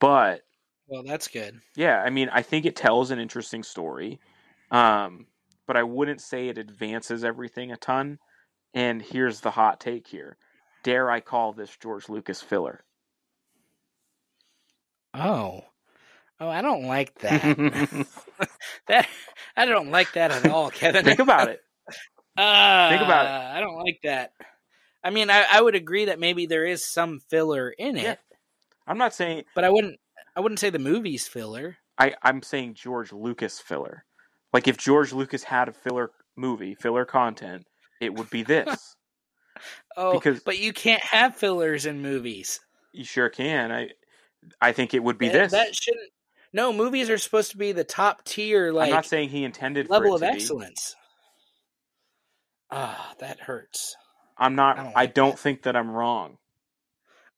[0.00, 0.42] But
[0.86, 1.60] Well, that's good.
[1.76, 4.20] Yeah, I mean, I think it tells an interesting story,
[4.70, 5.26] um,
[5.66, 8.18] but I wouldn't say it advances everything a ton.
[8.74, 10.36] And here's the hot take here:
[10.82, 12.84] Dare I call this George Lucas filler?
[15.12, 15.62] Oh,
[16.40, 17.42] oh, I don't like that.
[18.88, 19.08] that
[19.56, 21.04] I don't like that at all, Kevin.
[21.04, 21.60] Think about it.
[22.36, 23.56] Uh, Think about it.
[23.56, 24.32] I don't like that.
[25.04, 28.14] I mean, I, I would agree that maybe there is some filler in it, Yeah.
[28.86, 29.98] I'm not saying but I wouldn't.
[30.36, 31.76] I wouldn't say the movie's filler.
[31.96, 34.04] I, I'm saying George Lucas filler.
[34.52, 37.66] Like if George Lucas had a filler movie, filler content,
[38.00, 38.96] it would be this.
[39.96, 42.58] Oh, Because- but you can't have fillers in movies.
[42.92, 43.70] you sure can.
[43.70, 43.90] I
[44.60, 45.52] I think it would be that, this.
[45.52, 46.10] That shouldn't.
[46.52, 49.88] No, movies are supposed to be the top tier, like I'm not saying he intended
[49.90, 50.94] level for of to excellence.
[52.70, 53.96] Ah, that hurts.
[54.36, 54.78] I'm not.
[54.78, 56.38] I I don't don't, think that I'm wrong.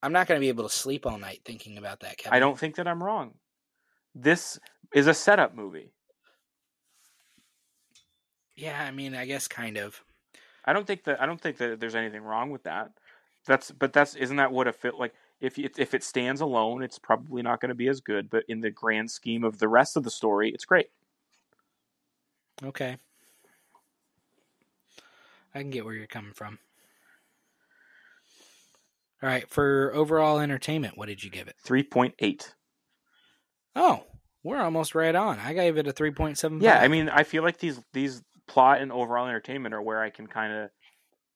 [0.03, 2.37] I'm not going to be able to sleep all night thinking about that, Kevin.
[2.37, 3.35] I don't think that I'm wrong.
[4.15, 4.59] This
[4.95, 5.93] is a setup movie.
[8.55, 10.03] Yeah, I mean, I guess kind of.
[10.65, 12.93] I don't think that I don't think that there's anything wrong with that.
[13.47, 16.83] That's but that's isn't that what a fit like if it, if it stands alone,
[16.83, 18.31] it's probably not going to be as good.
[18.31, 20.91] But in the grand scheme of the rest of the story, it's great.
[22.65, 22.97] Okay.
[25.55, 26.59] I can get where you're coming from.
[29.27, 31.57] All right, for overall entertainment, what did you give it?
[31.59, 32.55] Three point eight.
[33.77, 34.07] Oh,
[34.43, 35.39] we're almost right on.
[35.39, 36.61] I gave it a 3.7.
[36.61, 40.11] Yeah, I mean, I feel like these these plot and overall entertainment are where I
[40.11, 40.71] can kind of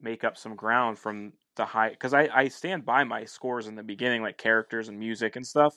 [0.00, 3.76] make up some ground from the high because I I stand by my scores in
[3.76, 5.76] the beginning, like characters and music and stuff.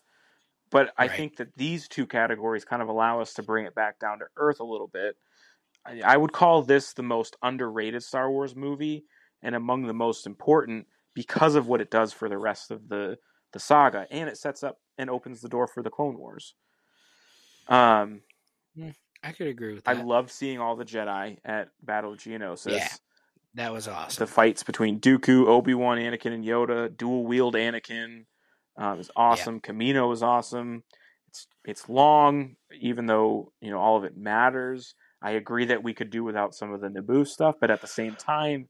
[0.71, 1.09] But I Right.
[1.09, 4.25] think that these two categories kind of allow us to bring it back down to
[4.37, 5.17] earth a little bit.
[5.85, 9.05] I, I would call this the most underrated Star Wars movie
[9.41, 13.17] and among the most important because of what it does for the rest of the
[13.51, 16.55] the saga, and it sets up and opens the door for the Clone Wars.
[17.67, 18.21] Um,
[19.23, 19.97] I could agree with that.
[19.97, 22.71] I love seeing all the Jedi at Battle of Geonosis.
[22.77, 22.89] Yeah.
[23.53, 24.21] that was awesome.
[24.21, 28.25] The fights between Dooku, Obi Wan, Anakin, and Yoda, dual wield Anakin,
[28.77, 29.61] um, is awesome.
[29.61, 30.83] Kamino was awesome.
[31.29, 34.95] It's it's long, even though you know all of it matters.
[35.21, 37.87] I agree that we could do without some of the Naboo stuff, but at the
[37.87, 38.67] same time,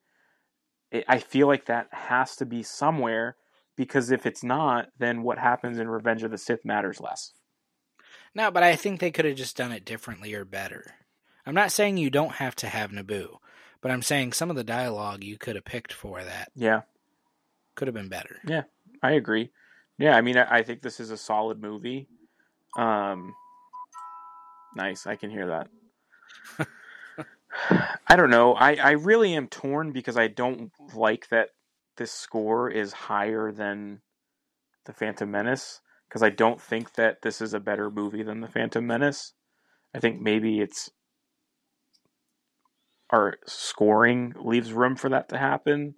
[0.93, 3.35] it, I feel like that has to be somewhere
[3.75, 7.33] because if it's not, then what happens in Revenge of the Sith matters less.
[8.35, 10.95] No, but I think they could have just done it differently or better.
[11.45, 13.37] I'm not saying you don't have to have Naboo,
[13.81, 16.81] but I'm saying some of the dialogue you could have picked for that Yeah,
[17.75, 18.37] could have been better.
[18.47, 18.63] Yeah,
[19.01, 19.51] I agree.
[19.97, 22.07] Yeah, I mean, I, I think this is a solid movie.
[22.77, 23.33] Um,
[24.75, 25.67] nice, I can hear that.
[28.07, 28.53] I don't know.
[28.53, 31.49] I, I really am torn because I don't like that
[31.97, 34.01] this score is higher than
[34.85, 38.47] the Phantom Menace because I don't think that this is a better movie than the
[38.47, 39.33] Phantom Menace.
[39.93, 40.89] I think maybe it's
[43.09, 45.95] our scoring leaves room for that to happen.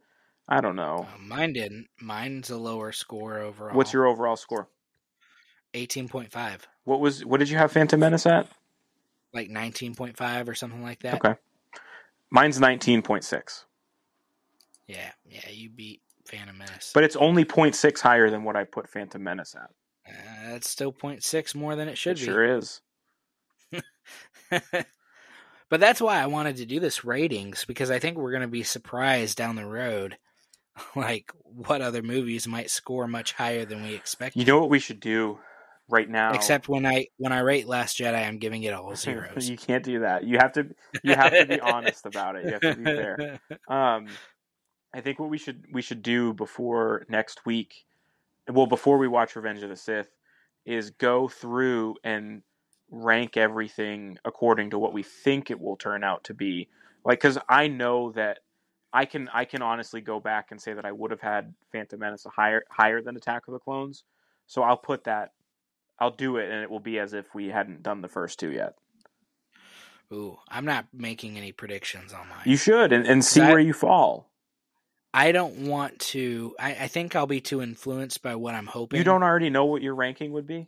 [0.47, 1.07] I don't know.
[1.13, 1.87] Uh, mine didn't.
[1.99, 3.75] Mine's a lower score overall.
[3.75, 4.67] What's your overall score?
[5.73, 6.67] eighteen point five?
[6.83, 8.47] What was what did you have Phantom Menace at?
[9.35, 11.15] Like nineteen point five or something like that.
[11.15, 11.35] Okay.
[12.31, 13.65] Mine's nineteen point six.
[14.87, 16.91] Yeah, yeah, you beat Phantom Menace.
[16.93, 19.71] But it's only 0.6 higher than what I put Phantom Menace at.
[20.07, 22.25] Uh, that's still 0.6 more than it should it be.
[22.25, 22.81] Sure is.
[24.51, 28.47] but that's why I wanted to do this ratings because I think we're going to
[28.47, 30.17] be surprised down the road,
[30.95, 34.35] like what other movies might score much higher than we expect.
[34.35, 35.39] You know what we should do
[35.89, 36.33] right now?
[36.33, 39.49] Except when I when I rate Last Jedi, I'm giving it all zeros.
[39.49, 40.23] you can't do that.
[40.23, 40.67] You have to
[41.03, 42.45] you have to be honest about it.
[42.45, 43.39] You have to be fair.
[43.67, 44.07] Um,
[44.93, 47.85] I think what we should we should do before next week,
[48.49, 50.09] well, before we watch Revenge of the Sith,
[50.65, 52.41] is go through and
[52.89, 56.69] rank everything according to what we think it will turn out to be.
[57.03, 58.39] Like, because I know that
[58.93, 61.99] I can I can honestly go back and say that I would have had Phantom
[61.99, 64.05] Menace higher higher than Attack of the Clones.
[64.47, 65.31] So I'll put that.
[65.99, 68.51] I'll do it, and it will be as if we hadn't done the first two
[68.51, 68.75] yet.
[70.13, 72.43] Ooh, I'm not making any predictions on mine.
[72.45, 74.29] You should, and, and see I- where you fall.
[75.13, 76.53] I don't want to.
[76.59, 78.97] I, I think I'll be too influenced by what I'm hoping.
[78.97, 80.67] You don't already know what your ranking would be.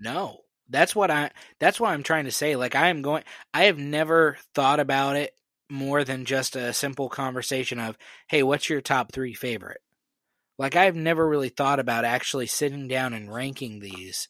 [0.00, 0.38] No,
[0.70, 1.32] that's what I.
[1.60, 2.56] That's what I'm trying to say.
[2.56, 3.24] Like I am going.
[3.52, 5.34] I have never thought about it
[5.68, 9.82] more than just a simple conversation of, "Hey, what's your top three favorite?"
[10.58, 14.28] Like I've never really thought about actually sitting down and ranking these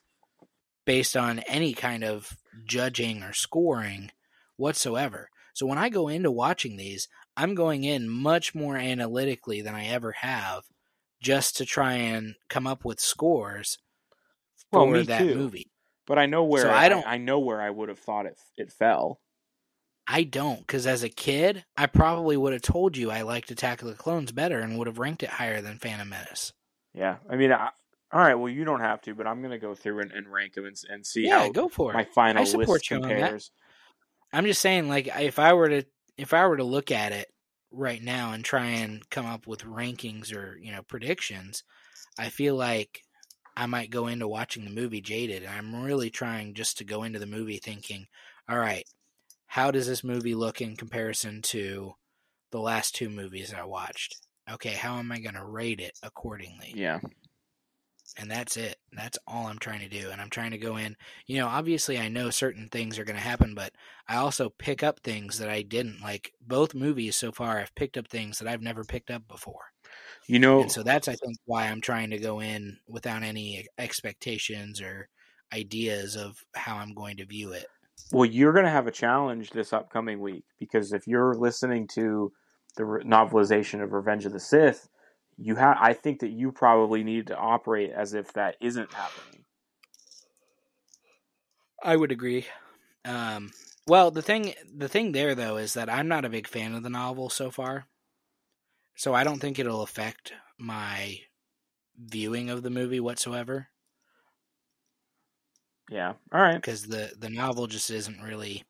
[0.89, 2.32] based on any kind of
[2.64, 4.11] judging or scoring
[4.57, 5.28] whatsoever.
[5.53, 9.89] So when I go into watching these, I'm going in much more analytically than I
[9.89, 10.62] ever have
[11.20, 13.76] just to try and come up with scores
[14.72, 15.34] for me that too.
[15.34, 15.70] movie.
[16.07, 18.24] But I know where So I, I don't- I know where I would have thought
[18.24, 19.20] it it fell.
[20.07, 23.82] I don't, because as a kid, I probably would have told you I liked Attack
[23.82, 26.55] of the Clones better and would have ranked it higher than Phantom Menace.
[26.95, 27.68] Yeah, I mean, I,
[28.13, 28.35] all right.
[28.35, 30.77] Well, you don't have to, but I'm gonna go through and, and rank them and,
[30.89, 31.95] and see yeah, how go for it.
[31.95, 33.51] my final I support list you compares.
[34.33, 35.85] I'm just saying, like, if I were to
[36.17, 37.29] if I were to look at it
[37.71, 41.65] right now and try and come up with rankings or you know predictions,
[42.19, 43.03] I feel like
[43.57, 47.03] I might go into watching the movie jaded, and I'm really trying just to go
[47.03, 48.07] into the movie thinking,
[48.49, 48.85] all right,
[49.47, 51.95] how does this movie look in comparison to
[52.53, 54.17] the last two movies I watched?
[54.51, 56.73] Okay, how am I going to rate it accordingly?
[56.75, 57.01] Yeah,
[58.17, 58.77] and that's it.
[58.93, 60.11] That's all I'm trying to do.
[60.11, 60.97] And I'm trying to go in.
[61.27, 63.73] You know, obviously, I know certain things are going to happen, but
[64.09, 66.01] I also pick up things that I didn't.
[66.03, 69.73] Like both movies so far, I've picked up things that I've never picked up before.
[70.27, 73.67] you know, And so that's, I think, why I'm trying to go in without any
[73.79, 75.09] expectations or
[75.53, 77.67] ideas of how I'm going to view it.
[78.13, 82.33] well, you're gonna have a challenge this upcoming week because if you're listening to
[82.77, 84.89] the novelization of Revenge of the Sith,
[85.39, 85.76] you have.
[85.80, 89.45] I think that you probably need to operate as if that isn't happening.
[91.82, 92.47] I would agree.
[93.05, 93.53] Um,
[93.86, 96.82] well, the thing, the thing there though is that I'm not a big fan of
[96.82, 97.86] the novel so far,
[98.97, 101.20] so I don't think it'll affect my
[101.97, 103.68] viewing of the movie whatsoever.
[105.91, 106.14] Yeah.
[106.32, 106.57] All right.
[106.57, 108.64] because the the novel just isn't really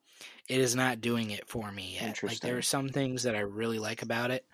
[0.47, 3.39] it is not doing it for me yet like there are some things that i
[3.39, 4.45] really like about it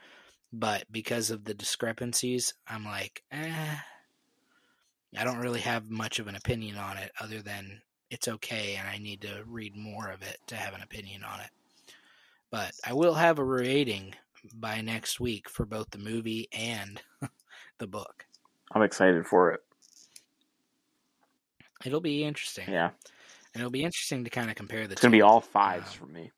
[0.58, 3.76] but because of the discrepancies i'm like eh,
[5.18, 8.88] i don't really have much of an opinion on it other than it's okay and
[8.88, 11.50] i need to read more of it to have an opinion on it
[12.52, 14.14] but i will have a rating
[14.54, 17.02] by next week for both the movie and
[17.80, 18.26] the book
[18.72, 19.62] I'm excited for it.
[21.86, 22.92] it'll be interesting Yeah.
[23.54, 25.98] and it'll be interesting to kind of compare the It's gonna be all fives Um,
[26.00, 26.32] for me.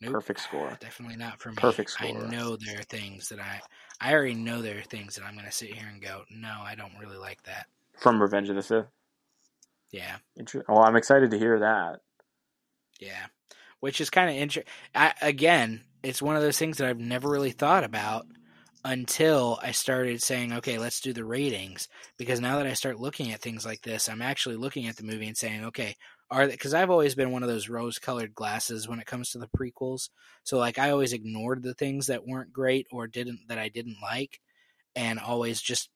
[0.00, 0.12] Nope.
[0.12, 0.78] Perfect score.
[0.80, 1.56] Definitely not for me.
[1.56, 2.08] Perfect score.
[2.08, 3.60] I know there are things that I
[4.00, 6.60] I already know there are things that I'm going to sit here and go, "No,
[6.62, 7.66] I don't really like that."
[7.98, 8.86] From Revenge of the Sith.
[9.90, 10.16] Yeah.
[10.36, 12.00] Inter- well, I'm excited to hear that.
[12.98, 13.26] Yeah.
[13.80, 14.72] Which is kind of interesting.
[15.20, 18.26] Again, it's one of those things that I've never really thought about
[18.84, 21.88] until I started saying, okay, let's do the ratings.
[22.16, 25.04] Because now that I start looking at things like this, I'm actually looking at the
[25.04, 25.96] movie and saying, okay,
[26.30, 29.48] are because I've always been one of those rose-colored glasses when it comes to the
[29.48, 30.10] prequels.
[30.44, 33.96] So like I always ignored the things that weren't great or didn't that I didn't
[34.00, 34.40] like,
[34.94, 35.90] and always just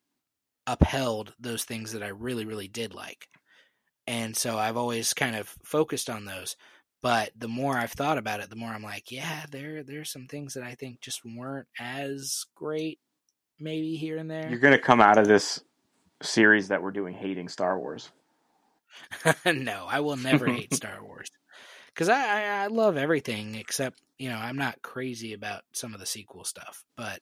[0.66, 3.28] upheld those things that I really really did like.
[4.06, 6.56] And so I've always kind of focused on those.
[7.02, 10.26] But the more I've thought about it, the more I'm like, yeah, there there's some
[10.26, 12.98] things that I think just weren't as great,
[13.60, 14.48] maybe here and there.
[14.48, 15.60] You're gonna come out of this
[16.22, 18.10] series that we're doing hating Star Wars.
[19.46, 21.28] no, I will never hate Star Wars
[21.88, 26.00] because I, I I love everything except you know I'm not crazy about some of
[26.00, 26.84] the sequel stuff.
[26.96, 27.20] But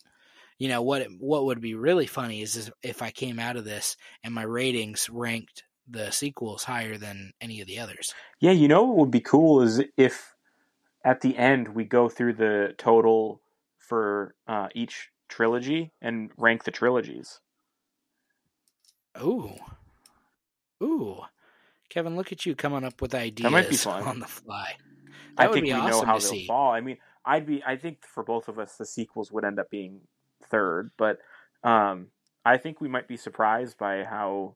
[0.58, 3.96] you know what what would be really funny is if I came out of this
[4.22, 8.14] and my ratings ranked the sequels higher than any of the others.
[8.40, 10.34] Yeah, you know what would be cool is if
[11.04, 13.40] at the end we go through the total
[13.78, 17.40] for uh, each trilogy and rank the trilogies.
[19.20, 19.54] Ooh,
[20.82, 21.20] ooh,
[21.92, 24.02] Kevin, look at you coming up with ideas That might be fun.
[24.04, 24.76] on the fly.
[25.36, 26.46] I That would think be we know awesome how to they'll see.
[26.46, 26.72] fall.
[26.72, 27.62] I mean, I'd be.
[27.66, 30.00] I think for both of us, the sequels would end up being
[30.48, 31.18] third, but
[31.62, 32.06] um,
[32.46, 34.54] I think we might be surprised by how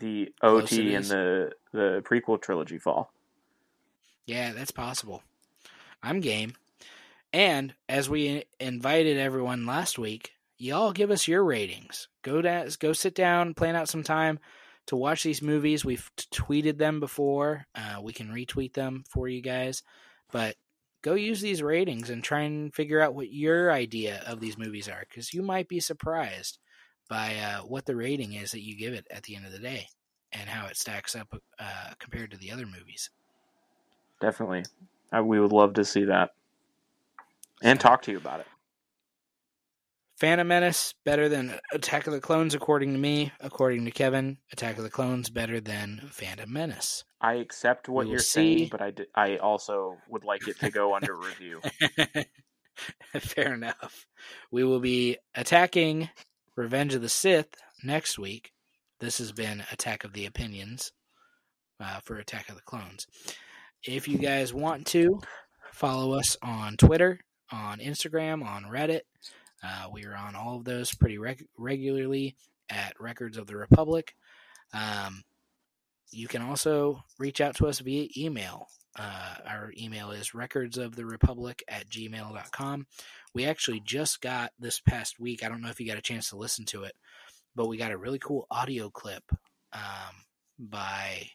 [0.00, 3.10] the Close OT and the the prequel trilogy fall.
[4.26, 5.22] Yeah, that's possible.
[6.02, 6.52] I'm game.
[7.32, 12.08] And as we invited everyone last week, y'all give us your ratings.
[12.20, 14.38] Go down, go sit down, plan out some time
[14.86, 15.84] to watch these movies.
[15.84, 17.66] We've tweeted them before.
[17.74, 19.82] Uh, we can retweet them for you guys,
[20.32, 20.56] but
[21.02, 24.88] go use these ratings and try and figure out what your idea of these movies
[24.88, 26.58] are, because you might be surprised
[27.08, 29.58] by uh, what the rating is that you give it at the end of the
[29.58, 29.88] day
[30.32, 31.28] and how it stacks up
[31.58, 33.10] uh, compared to the other movies.
[34.20, 34.64] Definitely,
[35.10, 36.34] I, we would love to see that
[37.62, 38.46] and So- talk to you about it.
[40.20, 43.32] Phantom Menace better than Attack of the Clones, according to me.
[43.40, 47.04] According to Kevin, Attack of the Clones better than Phantom Menace.
[47.22, 48.58] I accept what you're see.
[48.58, 51.62] saying, but I, d- I also would like it to go under review.
[53.18, 54.06] Fair enough.
[54.50, 56.10] We will be attacking
[56.54, 58.52] Revenge of the Sith next week.
[58.98, 60.92] This has been Attack of the Opinions
[61.82, 63.06] uh, for Attack of the Clones.
[63.82, 65.18] If you guys want to,
[65.72, 69.00] follow us on Twitter, on Instagram, on Reddit.
[69.62, 72.36] Uh, we are on all of those pretty reg- regularly
[72.68, 74.14] at Records of the Republic.
[74.72, 75.22] Um,
[76.10, 78.68] you can also reach out to us via email.
[78.98, 82.86] Uh, our email is recordsoftherepublic at gmail.com.
[83.34, 86.30] We actually just got this past week, I don't know if you got a chance
[86.30, 86.94] to listen to it,
[87.54, 89.22] but we got a really cool audio clip
[89.72, 90.24] um,
[90.58, 91.28] by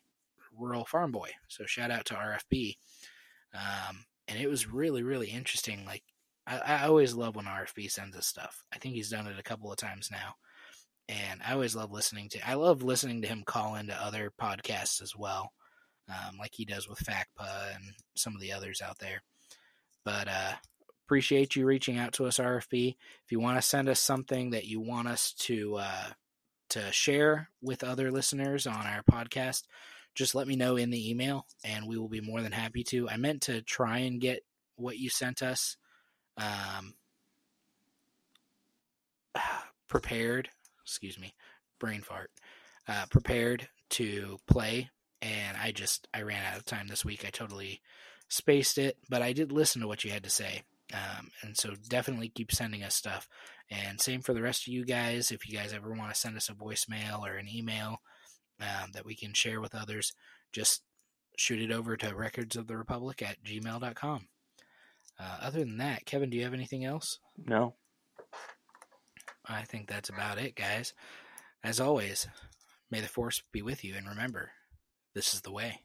[0.57, 1.29] Rural Farm Boy.
[1.47, 2.77] So shout out to RFB.
[3.53, 5.85] Um, and it was really, really interesting.
[5.85, 6.03] Like,
[6.47, 8.63] I, I always love when RFB sends us stuff.
[8.73, 10.35] I think he's done it a couple of times now.
[11.07, 12.49] And I always love listening to.
[12.49, 15.51] I love listening to him call into other podcasts as well,
[16.09, 17.83] um, like he does with FACPA and
[18.15, 19.21] some of the others out there.
[20.03, 20.53] But uh,
[21.05, 22.95] appreciate you reaching out to us, RFB.
[23.23, 26.07] If you want to send us something that you want us to uh,
[26.69, 29.63] to share with other listeners on our podcast,
[30.15, 33.07] just let me know in the email, and we will be more than happy to.
[33.07, 34.43] I meant to try and get
[34.75, 35.77] what you sent us
[36.37, 36.93] um,
[39.87, 40.49] prepared.
[40.83, 41.33] Excuse me,
[41.79, 42.31] brain fart.
[42.87, 44.89] Uh, prepared to play,
[45.21, 47.25] and I just I ran out of time this week.
[47.25, 47.81] I totally
[48.27, 50.63] spaced it, but I did listen to what you had to say.
[50.93, 53.27] Um, and so definitely keep sending us stuff.
[53.71, 55.31] And same for the rest of you guys.
[55.31, 58.01] If you guys ever want to send us a voicemail or an email
[58.61, 60.13] um, that we can share with others,
[60.51, 60.83] just
[61.37, 64.27] shoot it over to records of the republic at gmail.com.
[65.19, 67.19] Uh, other than that, Kevin, do you have anything else?
[67.37, 67.75] No,
[69.45, 70.93] I think that's about it, guys.
[71.63, 72.27] As always,
[72.91, 74.51] may the force be with you, and remember,
[75.13, 75.81] this is the way.